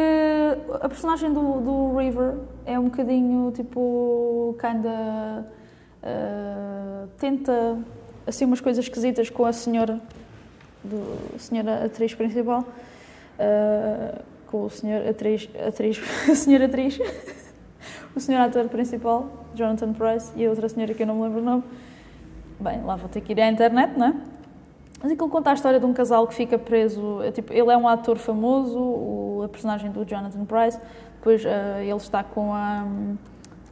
a 0.80 0.88
personagem 0.88 1.32
do, 1.32 1.60
do 1.60 1.96
River 1.96 2.36
é 2.64 2.78
um 2.78 2.84
bocadinho 2.84 3.52
tipo, 3.52 4.56
kinda 4.60 5.46
uh, 6.02 7.08
tenta 7.18 7.78
assim 8.26 8.44
umas 8.44 8.60
coisas 8.60 8.84
esquisitas 8.84 9.28
com 9.28 9.44
a 9.44 9.52
senhora, 9.52 10.00
do, 10.82 11.34
a 11.34 11.38
senhora 11.38 11.84
atriz 11.84 12.14
principal, 12.14 12.64
uh, 13.38 14.22
com 14.46 14.64
o 14.64 14.70
senhor 14.70 15.06
atriz, 15.06 15.48
atriz 15.66 16.00
a 16.30 16.34
senhora 16.34 16.66
atriz, 16.66 16.98
o 18.14 18.20
senhor 18.20 18.40
ator 18.40 18.68
principal, 18.68 19.46
Jonathan 19.54 19.92
Price, 19.92 20.32
e 20.36 20.44
a 20.46 20.50
outra 20.50 20.68
senhora 20.68 20.94
que 20.94 21.02
eu 21.02 21.06
não 21.06 21.16
me 21.16 21.22
lembro 21.22 21.40
o 21.40 21.44
nome. 21.44 21.64
Bem, 22.60 22.82
lá 22.82 22.96
vou 22.96 23.08
ter 23.08 23.20
que 23.20 23.32
ir 23.32 23.40
à 23.40 23.50
internet, 23.50 23.98
não 23.98 24.06
é? 24.06 24.14
Mas 25.02 25.12
aquilo 25.12 25.28
conta 25.28 25.50
a 25.50 25.54
história 25.54 25.78
de 25.78 25.84
um 25.84 25.92
casal 25.92 26.26
que 26.26 26.34
fica 26.34 26.58
preso. 26.58 27.20
É, 27.22 27.30
tipo, 27.30 27.52
ele 27.52 27.70
é 27.70 27.76
um 27.76 27.86
ator 27.86 28.16
famoso, 28.16 28.78
o, 28.78 29.42
a 29.44 29.48
personagem 29.48 29.90
do 29.90 30.04
Jonathan 30.04 30.44
Price, 30.44 30.80
depois 31.16 31.44
uh, 31.44 31.48
ele 31.80 31.96
está 31.96 32.24
com 32.24 32.52
a 32.54 32.86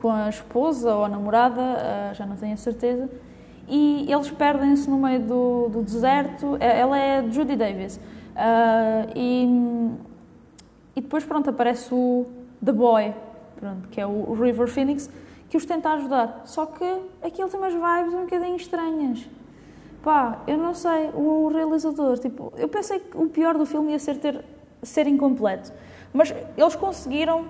com 0.02 0.10
a 0.10 0.28
esposa 0.28 0.92
ou 0.92 1.04
a 1.04 1.08
namorada, 1.08 1.62
uh, 1.62 2.14
já 2.14 2.26
não 2.26 2.34
tenho 2.34 2.54
a 2.54 2.56
certeza, 2.56 3.08
e 3.68 4.12
eles 4.12 4.28
perdem-se 4.32 4.90
no 4.90 4.98
meio 4.98 5.20
do, 5.20 5.68
do, 5.68 5.82
deserto. 5.82 6.56
Ela 6.58 6.98
é 6.98 7.30
Judy 7.30 7.54
Davis. 7.54 8.00
Uh, 8.32 9.12
e, 9.14 9.46
e 10.96 11.00
depois, 11.00 11.24
pronto, 11.24 11.50
aparece 11.50 11.92
o 11.92 12.26
The 12.64 12.72
Boy, 12.72 13.14
pronto, 13.56 13.88
que 13.88 14.00
é 14.00 14.06
o 14.06 14.32
River 14.32 14.68
Phoenix, 14.68 15.10
que 15.48 15.56
os 15.56 15.64
tenta 15.64 15.90
ajudar. 15.90 16.42
Só 16.44 16.66
que 16.66 16.84
aquilo 17.22 17.48
tem 17.48 17.60
umas 17.60 17.72
vibes 17.72 18.14
um 18.14 18.22
bocadinho 18.22 18.56
estranhas. 18.56 19.28
Pá, 20.02 20.42
eu 20.46 20.56
não 20.56 20.74
sei, 20.74 21.10
o 21.14 21.48
realizador, 21.48 22.18
tipo, 22.18 22.52
eu 22.56 22.68
pensei 22.68 22.98
que 22.98 23.16
o 23.16 23.28
pior 23.28 23.56
do 23.56 23.64
filme 23.64 23.92
ia 23.92 23.98
ser 23.98 24.16
ter, 24.16 24.44
ser 24.82 25.06
incompleto. 25.06 25.72
Mas 26.12 26.34
eles 26.56 26.74
conseguiram 26.74 27.46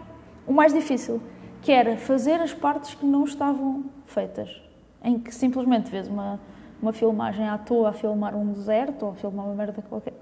o 0.47 0.53
mais 0.53 0.73
difícil, 0.73 1.21
que 1.63 1.73
era 1.73 1.97
fazer 1.97 2.41
as 2.41 2.53
partes 2.53 2.95
que 2.95 3.07
não 3.07 3.25
estavam 3.25 3.85
feitas, 4.05 4.61
em 5.03 5.19
que 5.19 5.35
simplesmente 5.35 5.91
vês 5.91 6.09
uma, 6.09 6.39
uma 6.81 6.93
filmagem 6.93 7.49
à 7.49 7.57
toa 7.57 7.91
a 7.91 7.93
filmar 7.93 8.35
um 8.35 8.53
deserto 8.53 9.05
ou 9.07 9.13
a 9.13 9.15
filmar 9.15 9.47
uma 9.47 9.55
merda 9.55 9.81
qualquer. 9.81 10.15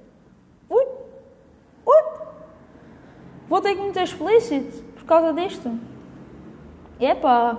Vou 3.50 3.60
ter 3.60 3.74
que 3.74 3.82
meter 3.82 4.04
explícito 4.04 4.80
por 4.94 5.02
causa 5.02 5.32
disto? 5.32 5.76
Epá, 7.00 7.58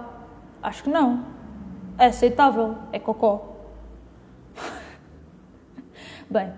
acho 0.63 0.83
que 0.83 0.89
não. 0.89 1.25
É 1.97 2.05
aceitável, 2.05 2.77
é 2.93 2.97
cocó. 2.97 3.57
Bem, 6.31 6.49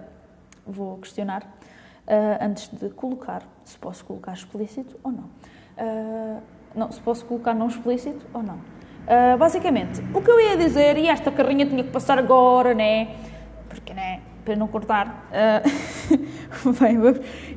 vou 0.68 1.00
questionar 1.00 1.42
uh, 1.42 2.46
antes 2.46 2.68
de 2.68 2.92
colocar 2.92 3.42
se 3.66 3.75
posso 3.80 4.06
colocar 4.06 4.34
explícito 4.34 5.00
ou 5.04 5.12
não. 5.12 5.24
Uh, 5.24 6.40
não, 6.75 6.92
se 6.92 7.02
posso 7.02 7.25
colocar 7.25 7.56
não 7.56 7.70
explícito 7.70 8.24
ou 8.36 8.44
não. 8.44 8.58
Uh, 8.58 9.36
basicamente, 9.40 10.00
o 10.13 10.22
que 10.22 10.30
eu 10.30 10.40
ia 10.40 10.56
dizer, 10.56 10.96
e 10.96 11.08
esta 11.08 11.32
carrinha 11.32 11.66
tinha 11.66 11.84
que 11.84 11.90
passar 11.90 12.20
agora, 12.20 12.75
né? 12.75 13.16
Para 14.43 14.55
não 14.55 14.67
cortar. 14.67 15.27
Uh, 15.31 16.73
bem, 16.79 16.97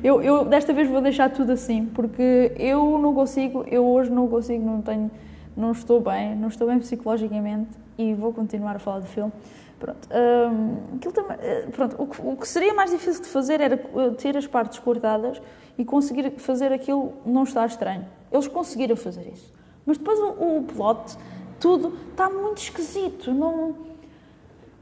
eu, 0.03 0.21
eu 0.21 0.45
desta 0.45 0.73
vez 0.73 0.89
vou 0.89 1.01
deixar 1.01 1.29
tudo 1.29 1.51
assim, 1.51 1.85
porque 1.85 2.53
eu 2.57 2.97
não 2.99 3.13
consigo, 3.13 3.65
eu 3.67 3.85
hoje 3.85 4.09
não 4.09 4.27
consigo, 4.27 4.65
não 4.65 4.81
tenho, 4.81 5.11
não 5.55 5.71
estou 5.71 5.99
bem, 5.99 6.35
não 6.35 6.47
estou 6.47 6.67
bem 6.67 6.79
psicologicamente 6.79 7.69
e 7.97 8.13
vou 8.13 8.31
continuar 8.31 8.75
a 8.75 8.79
falar 8.79 8.99
do 8.99 9.07
filme. 9.07 9.31
Pronto, 9.79 10.07
um, 10.11 10.97
também, 11.11 11.37
pronto 11.71 11.95
o, 12.01 12.31
o, 12.31 12.35
que 12.35 12.47
seria 12.47 12.73
mais 12.73 12.89
difícil 12.89 13.21
de 13.21 13.27
fazer 13.27 13.61
era 13.61 13.77
ter 14.17 14.35
as 14.35 14.47
partes 14.47 14.79
cortadas 14.79 15.39
e 15.77 15.85
conseguir 15.85 16.31
fazer 16.37 16.71
aquilo 16.71 17.13
não 17.23 17.43
estar 17.43 17.65
estranho. 17.67 18.05
Eles 18.31 18.47
conseguiram 18.47 18.95
fazer 18.95 19.27
isso. 19.31 19.53
Mas 19.85 19.97
depois 19.97 20.19
o, 20.19 20.57
o 20.57 20.63
plot, 20.63 21.15
tudo, 21.59 21.93
está 22.11 22.29
muito 22.29 22.57
esquisito. 22.57 23.31
Não, 23.31 23.75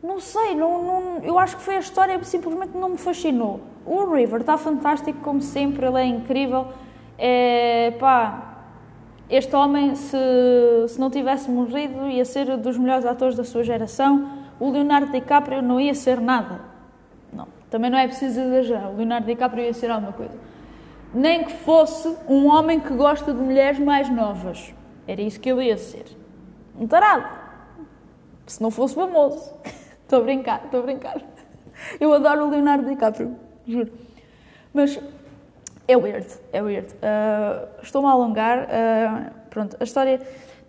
não 0.06 0.20
sei, 0.20 0.56
não, 0.56 0.84
não, 0.84 1.18
eu 1.24 1.38
acho 1.40 1.58
que 1.58 1.64
foi 1.64 1.76
a 1.76 1.80
história 1.80 2.18
que 2.20 2.28
simplesmente 2.28 2.78
não 2.78 2.90
me 2.90 2.98
fascinou. 2.98 3.60
O 3.86 4.14
River 4.14 4.42
está 4.42 4.58
fantástico, 4.58 5.20
como 5.22 5.42
sempre, 5.42 5.86
ele 5.86 6.00
é 6.00 6.06
incrível. 6.06 6.68
É, 7.18 7.92
pá, 8.00 8.56
este 9.30 9.56
homem, 9.56 9.96
se, 9.96 10.18
se 10.88 11.00
não 11.00 11.10
tivesse 11.10 11.50
morrido, 11.50 12.08
ia 12.08 12.24
ser 12.24 12.56
dos 12.58 12.78
melhores 12.78 13.06
atores 13.06 13.36
da 13.36 13.44
sua 13.44 13.64
geração. 13.64 14.30
O 14.60 14.70
Leonardo 14.70 15.12
DiCaprio 15.12 15.62
não 15.62 15.80
ia 15.80 15.96
ser 15.96 16.22
nada. 16.22 16.62
Não, 17.34 17.48
também 17.70 17.90
não 17.90 17.98
é 17.98 18.08
preciso 18.08 18.40
exagerar. 18.40 18.92
O 18.92 18.98
Leonardo 18.98 19.26
DiCaprio 19.26 19.64
ia 19.64 19.74
ser 19.74 19.90
alguma 19.90 20.14
coisa. 20.14 20.38
Nem 21.14 21.44
que 21.44 21.54
fosse 21.54 22.16
um 22.28 22.48
homem 22.48 22.80
que 22.80 22.94
gosta 22.94 23.34
de 23.34 23.42
mulheres 23.42 23.80
mais 23.80 24.10
novas. 24.10 24.74
Era 25.08 25.22
isso 25.22 25.40
que 25.40 25.50
ele 25.50 25.66
ia 25.66 25.78
ser. 25.78 26.06
Um 26.80 26.88
tarado. 26.88 27.28
Se 28.46 28.62
não 28.62 28.70
fosse 28.70 28.94
famoso. 28.94 29.54
Estou 30.16 30.24
a 30.24 30.34
brincar, 30.34 30.62
estou 30.64 30.80
a 30.80 30.84
brincar. 30.84 31.22
Eu 32.00 32.14
adoro 32.14 32.46
o 32.46 32.50
Leonardo 32.50 32.88
DiCaprio, 32.88 33.36
juro. 33.68 33.92
Mas 34.74 34.98
é 35.90 35.98
weird, 35.98 36.26
é 36.54 36.62
weird. 36.62 36.88
Uh, 36.94 37.68
Estou-me 37.84 38.08
a 38.08 38.12
alongar. 38.12 38.60
Uh, 38.60 39.32
pronto, 39.50 39.76
a 39.78 39.84
história. 39.84 40.22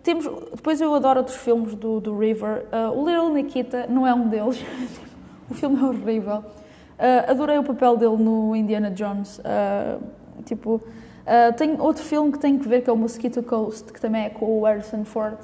Temos, 0.03 0.25
depois 0.53 0.81
eu 0.81 0.93
adoro 0.93 1.19
outros 1.19 1.37
filmes 1.37 1.75
do, 1.75 2.01
do 2.01 2.17
River. 2.17 2.65
Uh, 2.65 2.99
o 2.99 3.07
Little 3.07 3.29
Nikita 3.29 3.87
não 3.87 4.05
é 4.05 4.13
um 4.13 4.27
deles. 4.27 4.61
o 5.49 5.53
filme 5.53 5.79
é 5.79 5.85
horrível. 5.85 6.43
adorei 7.25 7.57
o 7.57 7.63
papel 7.63 7.95
dele 7.95 8.17
no 8.17 8.53
Indiana 8.53 8.91
Jones. 8.91 9.39
tipo, 10.43 10.81
tem 11.57 11.79
outro 11.79 12.03
filme 12.03 12.33
que 12.33 12.39
tem 12.39 12.59
que 12.59 12.67
ver 12.67 12.81
que 12.81 12.89
é 12.89 12.93
o 12.93 12.97
Mosquito 12.97 13.41
Coast, 13.43 13.93
que 13.93 14.01
também 14.01 14.25
é 14.25 14.29
com 14.29 14.59
o 14.59 14.65
Harrison 14.65 15.05
Ford. 15.05 15.37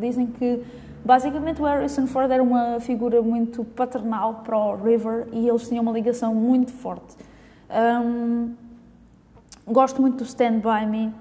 dizem 0.00 0.26
que 0.26 0.64
Basicamente, 1.04 1.60
o 1.60 1.64
Harrison 1.64 2.06
Ford 2.06 2.30
era 2.30 2.42
uma 2.42 2.78
figura 2.78 3.20
muito 3.20 3.64
paternal 3.64 4.42
para 4.44 4.56
o 4.56 4.76
River 4.76 5.26
e 5.32 5.48
eles 5.48 5.68
tinham 5.68 5.82
uma 5.82 5.92
ligação 5.92 6.32
muito 6.34 6.70
forte. 6.72 7.16
Um, 7.70 8.54
gosto 9.66 10.00
muito 10.00 10.18
do 10.18 10.24
Stand 10.24 10.60
By 10.60 10.86
Me, 10.86 11.12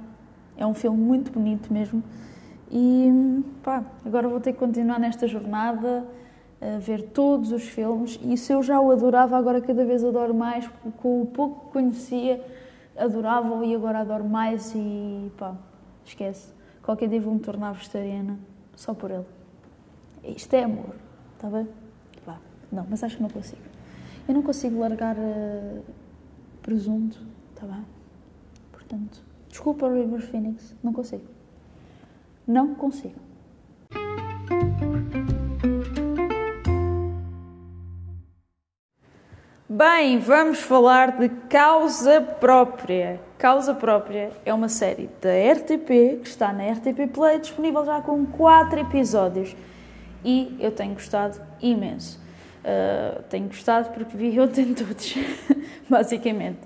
é 0.55 0.65
um 0.67 0.73
filme 0.75 0.97
muito 0.97 1.31
bonito 1.31 1.73
mesmo. 1.73 2.03
E 2.71 3.43
pá, 3.63 3.83
agora 4.05 4.29
vou 4.29 4.39
ter 4.39 4.53
que 4.53 4.59
continuar 4.59 5.00
nesta 5.00 5.27
jornada, 5.27 6.05
a 6.61 6.77
ver 6.77 7.09
todos 7.09 7.51
os 7.51 7.63
filmes. 7.63 8.19
E 8.23 8.38
se 8.38 8.53
eu 8.53 8.61
já 8.61 8.79
o 8.79 8.91
adorava, 8.91 9.35
agora 9.35 9.59
cada 9.59 9.83
vez 9.83 10.03
adoro 10.03 10.33
mais, 10.33 10.69
com 11.01 11.23
o 11.23 11.25
pouco 11.25 11.65
que 11.65 11.71
conhecia, 11.73 12.39
adorava 12.95 13.65
e 13.65 13.73
agora 13.73 14.00
adoro 14.00 14.25
mais. 14.25 14.73
E 14.75 15.31
pá, 15.38 15.55
esquece. 16.05 16.53
Qualquer 16.83 17.09
dia 17.09 17.19
vou 17.19 17.33
me 17.33 17.39
tornar 17.39 17.73
vegetariana, 17.73 18.38
só 18.75 18.93
por 18.93 19.09
ele. 19.09 19.40
Isto 20.23 20.53
é 20.55 20.63
amor, 20.63 20.95
está 21.35 21.49
bem? 21.49 21.67
Vá. 22.25 22.37
Não, 22.71 22.85
mas 22.89 23.03
acho 23.03 23.17
que 23.17 23.23
não 23.23 23.29
consigo. 23.29 23.61
Eu 24.27 24.35
não 24.35 24.43
consigo 24.43 24.79
largar 24.79 25.15
uh, 25.17 25.83
presunto, 26.61 27.19
está 27.53 27.65
bem? 27.65 27.85
Portanto, 28.71 29.23
desculpa, 29.49 29.89
River 29.89 30.21
Phoenix, 30.21 30.75
não 30.83 30.93
consigo. 30.93 31.25
Não 32.47 32.75
consigo. 32.75 33.19
Bem, 39.67 40.19
vamos 40.19 40.59
falar 40.59 41.17
de 41.17 41.29
Causa 41.29 42.21
Própria. 42.21 43.19
Causa 43.37 43.73
Própria 43.73 44.31
é 44.45 44.53
uma 44.53 44.69
série 44.69 45.09
da 45.19 45.29
RTP 45.53 46.21
que 46.21 46.27
está 46.27 46.53
na 46.53 46.69
RTP 46.71 47.11
Play, 47.11 47.39
disponível 47.39 47.83
já 47.85 48.01
com 48.01 48.25
4 48.25 48.81
episódios 48.81 49.55
e 50.23 50.55
eu 50.59 50.71
tenho 50.71 50.93
gostado 50.93 51.41
imenso. 51.61 52.19
Uh, 52.61 53.23
tenho 53.23 53.47
gostado 53.47 53.89
porque 53.89 54.15
vi 54.15 54.39
ontem 54.39 54.73
todos, 54.73 55.15
basicamente. 55.89 56.60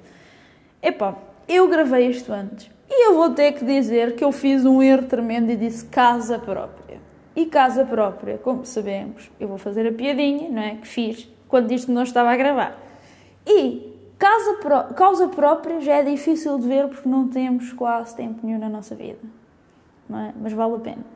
Epá, 0.81 1.15
eu 1.47 1.67
gravei 1.69 2.07
isto 2.09 2.31
antes 2.33 2.69
e 2.89 3.07
eu 3.07 3.15
vou 3.15 3.29
ter 3.31 3.53
que 3.53 3.63
dizer 3.63 4.15
que 4.15 4.23
eu 4.23 4.31
fiz 4.31 4.65
um 4.65 4.81
erro 4.81 5.03
tremendo 5.03 5.49
e 5.49 5.55
disse 5.55 5.85
casa 5.85 6.37
própria. 6.37 6.99
E 7.35 7.45
casa 7.45 7.85
própria, 7.85 8.37
como 8.37 8.65
sabemos, 8.65 9.29
eu 9.39 9.47
vou 9.47 9.57
fazer 9.57 9.87
a 9.87 9.91
piadinha, 9.91 10.49
não 10.49 10.61
é? 10.61 10.75
Que 10.75 10.87
fiz 10.87 11.29
quando 11.47 11.71
isto 11.71 11.91
não 11.91 12.03
estava 12.03 12.31
a 12.31 12.35
gravar. 12.35 12.77
E 13.45 13.93
casa 14.17 14.57
causa 14.95 15.27
própria 15.27 15.81
já 15.81 15.95
é 15.95 16.03
difícil 16.03 16.57
de 16.57 16.67
ver 16.67 16.87
porque 16.87 17.07
não 17.07 17.27
temos 17.27 17.73
quase 17.73 18.15
tempo 18.15 18.45
nenhum 18.45 18.59
na 18.59 18.69
nossa 18.69 18.95
vida, 18.95 19.19
não 20.09 20.19
é? 20.19 20.33
Mas 20.41 20.53
vale 20.53 20.75
a 20.75 20.79
pena 20.79 21.14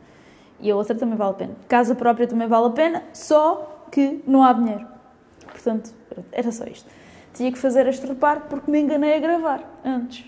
e 0.62 0.72
a 0.72 0.76
outra 0.76 0.95
também 0.95 1.15
vale 1.15 1.32
a 1.32 1.36
pena. 1.36 1.56
Casa 1.67 1.95
própria 1.95 2.28
também 2.28 2.48
vale 2.48 2.67
a 2.67 2.72
pena, 2.72 3.04
só 3.13 3.86
que 3.91 4.24
não 4.28 4.43
há 4.43 4.54
dinheiro. 4.54 4.86
Portanto, 5.48 5.91
era 6.32 6.52
só 6.52 6.65
isto. 6.65 6.89
Tinha 7.34 7.52
que 7.52 7.58
fazer 7.58 7.88
este 7.88 8.06
reparo 8.06 8.41
porque 8.50 8.69
me 8.69 8.80
enganei 8.80 9.15
a 9.15 9.19
gravar 9.19 9.63
antes. 9.84 10.26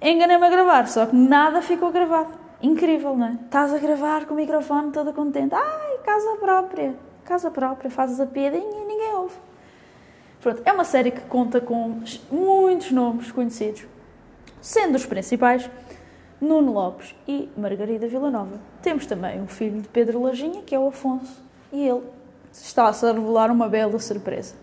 Enganei-me 0.00 0.46
a 0.46 0.50
gravar, 0.50 0.86
só 0.86 1.06
que 1.06 1.16
nada 1.16 1.62
ficou 1.62 1.90
gravado. 1.90 2.30
Incrível, 2.62 3.16
não 3.16 3.26
é? 3.26 3.32
Estás 3.44 3.72
a 3.72 3.78
gravar 3.78 4.26
com 4.26 4.34
o 4.34 4.36
microfone 4.36 4.92
toda 4.92 5.12
contente. 5.12 5.54
Ai, 5.54 5.98
casa 6.04 6.36
própria. 6.36 6.94
Casa 7.24 7.50
própria, 7.50 7.90
fazes 7.90 8.20
a 8.20 8.26
piadinha 8.26 8.82
e 8.82 8.84
ninguém 8.84 9.14
ouve. 9.14 9.34
Pronto, 10.40 10.62
é 10.64 10.72
uma 10.72 10.84
série 10.84 11.10
que 11.10 11.22
conta 11.22 11.58
com 11.58 12.02
muitos 12.30 12.90
nomes 12.90 13.32
conhecidos, 13.32 13.86
sendo 14.60 14.94
os 14.94 15.06
principais 15.06 15.70
Nuno 16.44 16.72
Lopes 16.72 17.14
e 17.26 17.48
Margarida 17.56 18.06
Villanova. 18.06 18.60
Temos 18.82 19.06
também 19.06 19.40
um 19.40 19.48
filho 19.48 19.80
de 19.80 19.88
Pedro 19.88 20.22
Lajinha, 20.22 20.62
que 20.62 20.74
é 20.74 20.78
o 20.78 20.88
Afonso, 20.88 21.42
e 21.72 21.88
ele 21.88 22.02
está-se 22.52 23.06
a 23.06 23.12
revelar 23.12 23.50
uma 23.50 23.66
bela 23.66 23.98
surpresa. 23.98 24.54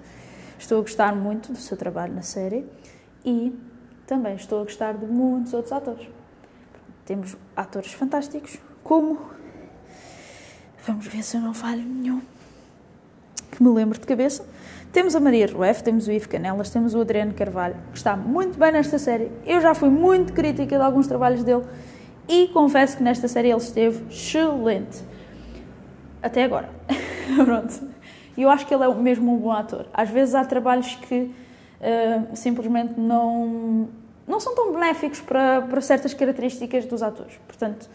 Estou 0.59 0.77
a 0.77 0.81
gostar 0.81 1.15
muito 1.15 1.51
do 1.51 1.57
seu 1.57 1.75
trabalho 1.75 2.13
na 2.13 2.21
série 2.21 2.65
e 3.25 3.57
também 4.05 4.35
estou 4.35 4.61
a 4.61 4.63
gostar 4.63 4.93
de 4.93 5.07
muitos 5.07 5.53
outros 5.53 5.73
atores. 5.73 6.07
Temos 7.03 7.35
atores 7.55 7.91
fantásticos, 7.93 8.59
como. 8.83 9.19
Vamos 10.85 11.07
ver 11.07 11.23
se 11.23 11.35
eu 11.35 11.41
não 11.41 11.53
falho 11.53 11.81
nenhum. 11.81 12.21
Que 13.51 13.63
me 13.63 13.69
lembro 13.69 13.99
de 13.99 14.05
cabeça. 14.05 14.45
Temos 14.91 15.15
a 15.15 15.21
Maria 15.21 15.47
Rueff, 15.47 15.81
temos 15.81 16.05
o 16.07 16.11
Ivo 16.11 16.27
Canelas, 16.27 16.69
temos 16.69 16.93
o 16.93 16.99
Adriano 16.99 17.33
Carvalho, 17.33 17.75
que 17.93 17.97
está 17.97 18.13
muito 18.17 18.59
bem 18.59 18.73
nesta 18.73 18.99
série. 18.99 19.31
Eu 19.45 19.61
já 19.61 19.73
fui 19.73 19.89
muito 19.89 20.33
crítica 20.33 20.77
de 20.77 20.83
alguns 20.83 21.07
trabalhos 21.07 21.45
dele 21.45 21.63
e 22.27 22.49
confesso 22.49 22.97
que 22.97 23.03
nesta 23.03 23.25
série 23.29 23.49
ele 23.49 23.57
esteve 23.57 24.03
excelente. 24.09 25.01
Até 26.21 26.43
agora. 26.43 26.69
Pronto. 27.45 27.73
E 28.35 28.41
eu 28.41 28.49
acho 28.49 28.67
que 28.67 28.73
ele 28.73 28.83
é 28.83 28.93
mesmo 28.93 29.33
um 29.33 29.37
bom 29.37 29.53
ator. 29.53 29.85
Às 29.93 30.09
vezes 30.09 30.35
há 30.35 30.43
trabalhos 30.43 30.93
que 30.95 31.21
uh, 31.21 32.35
simplesmente 32.35 32.99
não, 32.99 33.87
não 34.27 34.41
são 34.41 34.53
tão 34.53 34.73
benéficos 34.73 35.21
para, 35.21 35.61
para 35.61 35.79
certas 35.79 36.13
características 36.13 36.85
dos 36.85 37.01
atores. 37.01 37.39
Portanto, 37.47 37.89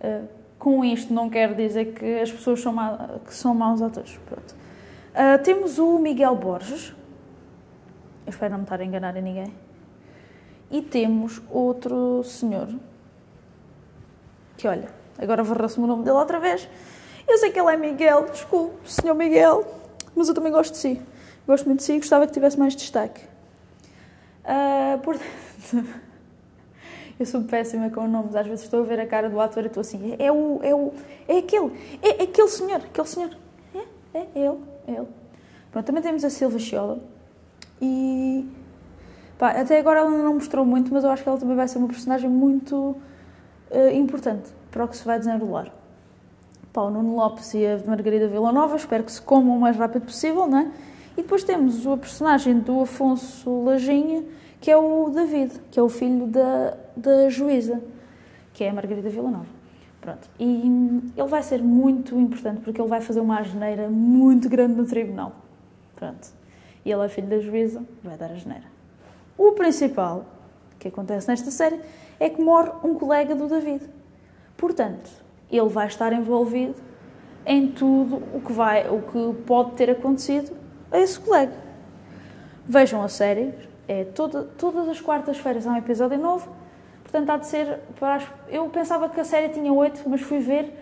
uh, 0.00 0.28
com 0.56 0.84
isto 0.84 1.12
não 1.12 1.28
quero 1.28 1.56
dizer 1.56 1.86
que 1.94 2.20
as 2.20 2.30
pessoas 2.30 2.60
são, 2.60 2.72
ma 2.72 3.18
que 3.26 3.34
são 3.34 3.52
maus 3.52 3.82
atores. 3.82 4.16
Pronto. 4.24 4.61
Uh, 5.12 5.42
temos 5.42 5.78
o 5.78 5.98
Miguel 5.98 6.34
Borges. 6.36 6.94
Eu 8.24 8.30
espero 8.30 8.52
não 8.52 8.58
me 8.58 8.64
estar 8.64 8.80
a 8.80 8.84
enganar 8.84 9.14
a 9.14 9.20
ninguém. 9.20 9.54
E 10.70 10.80
temos 10.80 11.42
outro 11.50 12.24
senhor. 12.24 12.68
Que 14.56 14.66
olha, 14.66 14.88
agora 15.18 15.42
varrou-se 15.42 15.78
o 15.78 15.86
nome 15.86 16.02
dele 16.02 16.16
outra 16.16 16.40
vez. 16.40 16.66
Eu 17.28 17.36
sei 17.36 17.50
que 17.50 17.60
ele 17.60 17.70
é 17.70 17.76
Miguel, 17.76 18.26
desculpe, 18.30 18.90
senhor 18.90 19.14
Miguel, 19.14 19.66
mas 20.16 20.28
eu 20.28 20.34
também 20.34 20.50
gosto 20.50 20.72
de 20.72 20.78
si. 20.78 21.00
Gosto 21.46 21.66
muito 21.66 21.80
de 21.80 21.84
si 21.84 21.92
e 21.92 21.98
gostava 21.98 22.26
que 22.26 22.32
tivesse 22.32 22.58
mais 22.58 22.74
destaque. 22.74 23.22
Uh, 24.44 24.98
portanto, 25.00 25.28
eu 27.20 27.26
sou 27.26 27.42
péssima 27.42 27.90
com 27.90 28.08
nomes. 28.08 28.34
Às 28.34 28.46
vezes 28.46 28.64
estou 28.64 28.80
a 28.80 28.84
ver 28.84 28.98
a 28.98 29.06
cara 29.06 29.28
do 29.28 29.38
ator 29.40 29.64
e 29.64 29.66
estou 29.66 29.82
assim: 29.82 30.16
é 30.18 30.32
o. 30.32 30.60
É, 30.62 30.74
o, 30.74 30.92
é 31.28 31.38
aquele. 31.38 31.72
É 32.00 32.22
aquele 32.22 32.48
senhor. 32.48 32.80
Aquele 32.80 33.06
senhor. 33.06 33.36
É, 34.14 34.18
é 34.18 34.26
ele 34.34 34.71
ele. 34.86 35.06
Pronto, 35.70 35.86
também 35.86 36.02
temos 36.02 36.24
a 36.24 36.30
Silva 36.30 36.58
Chiola. 36.58 36.98
E 37.80 38.46
pá, 39.38 39.50
até 39.50 39.78
agora 39.78 40.00
ela 40.00 40.10
não 40.10 40.34
mostrou 40.34 40.64
muito, 40.64 40.92
mas 40.92 41.04
eu 41.04 41.10
acho 41.10 41.22
que 41.22 41.28
ela 41.28 41.38
também 41.38 41.56
vai 41.56 41.66
ser 41.66 41.78
uma 41.78 41.88
personagem 41.88 42.28
muito 42.28 42.76
uh, 43.70 43.88
importante 43.94 44.50
para 44.70 44.84
o 44.84 44.88
que 44.88 44.96
se 44.96 45.04
vai 45.04 45.18
desenrolar. 45.18 45.72
Pá, 46.72 46.82
o 46.82 46.90
Nuno 46.90 47.16
Lopes 47.16 47.52
e 47.54 47.66
a 47.66 47.78
Margarida 47.86 48.28
Villanova, 48.28 48.76
espero 48.76 49.04
que 49.04 49.12
se 49.12 49.20
comam 49.20 49.56
o 49.56 49.60
mais 49.60 49.76
rápido 49.76 50.04
possível, 50.04 50.46
não 50.46 50.58
é? 50.58 50.70
E 51.16 51.22
depois 51.22 51.44
temos 51.44 51.86
a 51.86 51.96
personagem 51.96 52.58
do 52.58 52.80
Afonso 52.80 53.64
Lajinha, 53.64 54.24
que 54.60 54.70
é 54.70 54.76
o 54.76 55.10
David, 55.10 55.52
que 55.70 55.78
é 55.78 55.82
o 55.82 55.88
filho 55.88 56.26
da, 56.26 56.76
da 56.96 57.28
juíza, 57.28 57.82
que 58.54 58.64
é 58.64 58.70
a 58.70 58.72
Margarida 58.72 59.10
Villanova. 59.10 59.61
Pronto. 60.02 60.28
E 60.38 60.66
ele 61.16 61.28
vai 61.28 61.42
ser 61.44 61.62
muito 61.62 62.18
importante 62.18 62.60
porque 62.60 62.80
ele 62.80 62.88
vai 62.88 63.00
fazer 63.00 63.20
uma 63.20 63.38
asneira 63.38 63.88
muito 63.88 64.48
grande 64.48 64.74
no 64.74 64.84
tribunal. 64.84 65.32
Pronto. 65.94 66.28
E 66.84 66.90
ele 66.90 67.04
é 67.04 67.08
filho 67.08 67.28
da 67.28 67.38
juíza, 67.38 67.82
vai 68.02 68.16
dar 68.16 68.30
a 68.30 68.34
asneira. 68.34 68.64
O 69.38 69.52
principal 69.52 70.26
que 70.80 70.88
acontece 70.88 71.28
nesta 71.28 71.52
série 71.52 71.80
é 72.18 72.28
que 72.28 72.42
morre 72.42 72.72
um 72.82 72.94
colega 72.94 73.36
do 73.36 73.46
David. 73.46 73.88
Portanto, 74.56 75.08
ele 75.48 75.68
vai 75.68 75.86
estar 75.86 76.12
envolvido 76.12 76.74
em 77.46 77.68
tudo 77.68 78.22
o 78.34 78.40
que, 78.40 78.52
vai, 78.52 78.88
o 78.88 79.02
que 79.02 79.42
pode 79.44 79.72
ter 79.72 79.88
acontecido 79.88 80.52
a 80.90 80.98
esse 80.98 81.18
colega. 81.20 81.52
Vejam 82.66 83.02
a 83.02 83.08
série, 83.08 83.54
é 83.86 84.02
toda, 84.02 84.42
todas 84.58 84.88
as 84.88 85.00
quartas-feiras 85.00 85.64
há 85.64 85.70
um 85.70 85.76
episódio 85.76 86.18
novo, 86.18 86.50
portanto 87.12 87.30
há 87.30 87.36
de 87.36 87.46
ser. 87.46 87.78
Eu 88.48 88.66
pensava 88.70 89.08
que 89.10 89.20
a 89.20 89.24
série 89.24 89.50
tinha 89.50 89.70
oito, 89.70 90.02
mas 90.08 90.22
fui 90.22 90.38
ver 90.38 90.72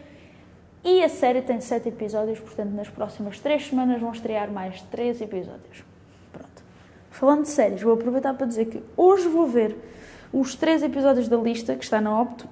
e 0.84 1.02
a 1.02 1.08
série 1.08 1.42
tem 1.42 1.60
sete 1.60 1.88
episódios, 1.88 2.38
portanto 2.38 2.70
nas 2.70 2.88
próximas 2.88 3.40
três 3.40 3.66
semanas 3.66 4.00
vão 4.00 4.12
estrear 4.12 4.50
mais 4.50 4.80
três 4.82 5.20
episódios. 5.20 5.84
Pronto. 6.32 6.62
Falando 7.10 7.42
de 7.42 7.48
séries, 7.48 7.82
vou 7.82 7.94
aproveitar 7.94 8.32
para 8.34 8.46
dizer 8.46 8.66
que 8.66 8.80
hoje 8.96 9.28
vou 9.28 9.46
ver 9.46 9.76
os 10.32 10.54
três 10.54 10.82
episódios 10.82 11.28
da 11.28 11.36
lista 11.36 11.74
que 11.74 11.82
está 11.82 12.00
na 12.00 12.22
Opto, 12.22 12.48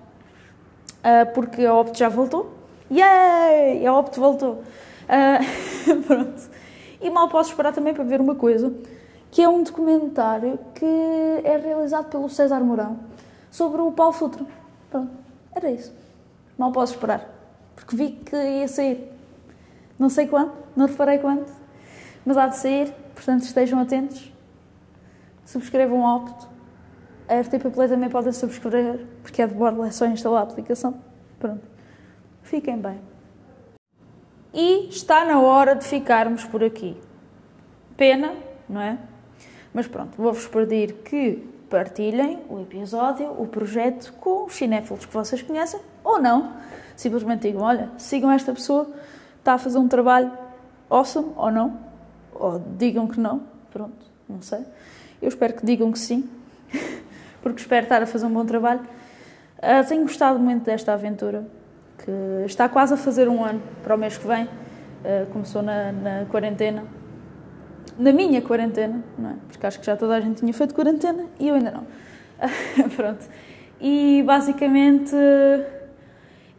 ah, 1.02 1.26
porque 1.32 1.64
a 1.64 1.72
Opto 1.72 1.96
já 1.96 2.08
voltou. 2.08 2.52
Yay! 2.90 3.86
A 3.86 3.96
Opto 3.96 4.20
voltou. 4.20 4.62
Uh, 5.08 6.02
pronto. 6.06 6.50
E 7.00 7.08
mal 7.08 7.28
posso 7.28 7.50
esperar 7.50 7.72
também 7.72 7.94
para 7.94 8.02
ver 8.02 8.20
uma 8.20 8.34
coisa, 8.34 8.74
que 9.30 9.40
é 9.40 9.48
um 9.48 9.62
documentário 9.62 10.58
que 10.74 10.84
é 11.44 11.56
realizado 11.56 12.10
pelo 12.10 12.28
César 12.28 12.60
Mourão 12.60 12.98
sobre 13.50 13.80
o 13.80 13.92
Paulo 13.92 14.12
Futre. 14.12 14.46
Pronto, 14.90 15.10
era 15.54 15.70
isso. 15.70 15.94
Mal 16.56 16.72
posso 16.72 16.94
esperar, 16.94 17.28
porque 17.74 17.96
vi 17.96 18.10
que 18.12 18.36
ia 18.36 18.68
sair. 18.68 19.12
Não 19.98 20.08
sei 20.08 20.26
quando, 20.26 20.52
não 20.76 20.86
reparei 20.86 21.18
quando, 21.18 21.46
mas 22.24 22.36
há 22.36 22.46
de 22.46 22.56
sair, 22.56 22.92
portanto 23.14 23.42
estejam 23.42 23.80
atentos. 23.80 24.32
Subscrevam 25.44 26.00
o 26.00 26.16
Opto. 26.16 26.48
A 27.28 27.40
RTP 27.40 27.70
Play 27.74 27.88
também 27.88 28.08
podem 28.08 28.32
subscrever, 28.32 29.06
porque 29.22 29.42
é 29.42 29.46
de 29.46 29.54
bordo, 29.54 29.84
é 29.84 29.90
só 29.90 30.06
instalar 30.06 30.40
a 30.40 30.44
aplicação. 30.44 31.00
Pronto. 31.38 31.62
Fiquem 32.42 32.78
bem. 32.78 33.00
E 34.52 34.88
está 34.88 35.24
na 35.24 35.40
hora 35.40 35.74
de 35.74 35.84
ficarmos 35.84 36.44
por 36.44 36.64
aqui. 36.64 36.96
Pena, 37.96 38.34
não 38.68 38.80
é? 38.80 38.98
Mas 39.74 39.86
pronto, 39.86 40.16
vou-vos 40.16 40.46
pedir 40.48 40.94
que 41.04 41.46
partilhem 41.68 42.40
o 42.48 42.60
episódio, 42.60 43.30
o 43.40 43.46
projeto 43.46 44.12
com 44.14 44.44
os 44.44 44.54
cinéfilos 44.54 45.04
que 45.04 45.12
vocês 45.12 45.42
conhecem 45.42 45.80
ou 46.02 46.20
não. 46.20 46.52
Simplesmente 46.96 47.42
digam: 47.42 47.62
olha, 47.62 47.90
sigam 47.98 48.30
esta 48.30 48.52
pessoa, 48.52 48.88
está 49.38 49.54
a 49.54 49.58
fazer 49.58 49.78
um 49.78 49.88
trabalho 49.88 50.32
awesome 50.90 51.32
ou 51.36 51.50
não. 51.50 51.78
Ou 52.34 52.62
digam 52.76 53.06
que 53.06 53.20
não. 53.20 53.42
Pronto, 53.70 54.06
não 54.28 54.40
sei. 54.42 54.64
Eu 55.20 55.28
espero 55.28 55.54
que 55.54 55.66
digam 55.66 55.90
que 55.92 55.98
sim, 55.98 56.28
porque 57.42 57.60
espero 57.60 57.84
estar 57.84 58.02
a 58.02 58.06
fazer 58.06 58.26
um 58.26 58.32
bom 58.32 58.44
trabalho. 58.44 58.80
Uh, 59.58 59.86
tenho 59.88 60.02
gostado 60.02 60.38
muito 60.38 60.64
desta 60.64 60.92
aventura, 60.92 61.44
que 61.98 62.44
está 62.46 62.68
quase 62.68 62.94
a 62.94 62.96
fazer 62.96 63.28
um 63.28 63.44
ano 63.44 63.60
para 63.82 63.94
o 63.94 63.98
mês 63.98 64.16
que 64.16 64.26
vem. 64.26 64.44
Uh, 64.44 65.26
começou 65.32 65.62
na, 65.62 65.92
na, 65.92 66.24
quarentena, 66.26 66.84
na 67.98 68.12
minha 68.12 68.40
quarentena, 68.40 69.02
não 69.18 69.30
é? 69.30 69.34
Porque 69.48 69.66
acho 69.66 69.80
que 69.80 69.86
já 69.86 69.96
toda 69.96 70.14
a 70.14 70.20
gente 70.20 70.38
tinha 70.38 70.52
feito 70.52 70.74
quarentena 70.74 71.26
e 71.38 71.48
eu 71.48 71.56
ainda 71.56 71.70
não. 71.70 71.86
Pronto. 72.96 73.26
E 73.80 74.22
basicamente 74.24 75.14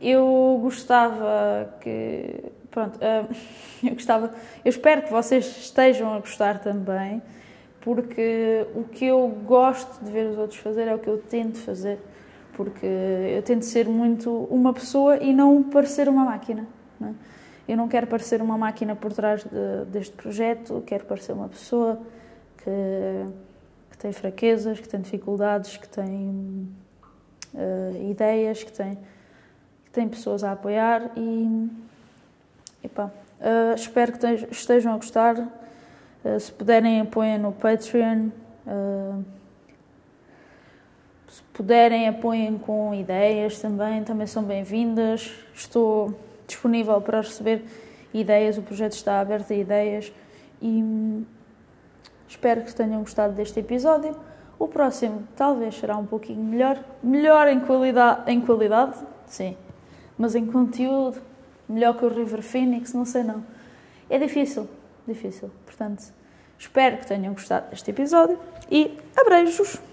eu 0.01 0.59
gostava 0.61 1.73
que. 1.81 2.43
Pronto, 2.69 2.99
eu 3.83 3.93
gostava. 3.93 4.31
Eu 4.63 4.69
espero 4.69 5.03
que 5.03 5.11
vocês 5.11 5.45
estejam 5.45 6.13
a 6.13 6.19
gostar 6.19 6.59
também 6.59 7.21
porque 7.81 8.65
o 8.75 8.83
que 8.83 9.05
eu 9.05 9.27
gosto 9.45 10.03
de 10.03 10.11
ver 10.11 10.27
os 10.27 10.37
outros 10.37 10.59
fazer 10.59 10.87
é 10.87 10.95
o 10.95 10.99
que 10.99 11.07
eu 11.07 11.17
tento 11.17 11.57
fazer, 11.59 11.97
porque 12.53 12.85
eu 12.85 13.41
tento 13.41 13.63
ser 13.63 13.87
muito 13.87 14.29
uma 14.49 14.73
pessoa 14.73 15.17
e 15.17 15.33
não 15.33 15.63
parecer 15.63 16.09
uma 16.09 16.25
máquina. 16.25 16.67
Não 16.99 17.09
é? 17.09 17.13
Eu 17.69 17.77
não 17.77 17.87
quero 17.87 18.07
parecer 18.07 18.41
uma 18.41 18.57
máquina 18.57 18.95
por 18.95 19.13
trás 19.13 19.43
de, 19.43 19.85
deste 19.91 20.15
projeto, 20.15 20.81
quero 20.87 21.05
parecer 21.05 21.33
uma 21.33 21.47
pessoa 21.47 22.01
que, 22.57 22.71
que 23.91 23.97
tem 23.99 24.11
fraquezas, 24.11 24.79
que 24.79 24.89
tem 24.89 24.99
dificuldades, 24.99 25.77
que 25.77 25.87
tem 25.87 26.67
uh, 27.53 28.09
ideias, 28.09 28.63
que 28.63 28.71
tem, 28.71 28.95
que 29.85 29.91
tem 29.91 30.09
pessoas 30.09 30.43
a 30.43 30.53
apoiar 30.53 31.11
e 31.15 31.69
epá, 32.83 33.05
uh, 33.05 33.75
espero 33.75 34.13
que 34.13 34.25
estejam 34.49 34.93
a 34.93 34.95
gostar 34.95 35.35
eh, 36.25 36.39
se 36.39 36.51
puderem, 36.51 37.01
apoiem 37.01 37.37
no 37.37 37.51
Patreon. 37.51 38.29
Uh, 38.65 39.23
se 41.27 41.43
puderem, 41.53 42.07
apoiem 42.07 42.57
com 42.57 42.95
ideias 42.95 43.59
também, 43.59 44.03
também 44.03 44.25
são 44.25 44.41
bem-vindas. 44.41 45.31
Estou 45.53 46.17
disponível 46.49 46.99
para 47.01 47.21
receber 47.21 47.63
ideias, 48.13 48.57
o 48.57 48.61
projeto 48.61 48.93
está 48.93 49.19
aberto 49.19 49.51
a 49.51 49.55
ideias 49.55 50.11
e 50.61 50.67
hum, 50.67 51.25
espero 52.27 52.61
que 52.63 52.73
tenham 52.73 52.99
gostado 53.01 53.33
deste 53.33 53.59
episódio. 53.59 54.15
O 54.57 54.67
próximo 54.67 55.23
talvez 55.35 55.75
será 55.75 55.95
um 55.95 56.05
pouquinho 56.05 56.43
melhor, 56.43 56.83
melhor 57.01 57.47
em 57.47 57.59
qualidade, 57.61 58.29
em 58.29 58.41
qualidade, 58.41 58.97
sim, 59.25 59.55
mas 60.17 60.35
em 60.35 60.45
conteúdo, 60.45 61.21
melhor 61.67 61.97
que 61.97 62.05
o 62.05 62.09
River 62.09 62.41
Phoenix, 62.41 62.93
não 62.93 63.05
sei 63.05 63.23
não. 63.23 63.43
É 64.09 64.17
difícil, 64.17 64.67
difícil. 65.07 65.49
Portanto, 65.65 66.03
espero 66.57 66.97
que 66.97 67.07
tenham 67.07 67.33
gostado 67.33 67.69
deste 67.69 67.89
episódio 67.91 68.37
e 68.69 68.97
abreijos! 69.15 69.88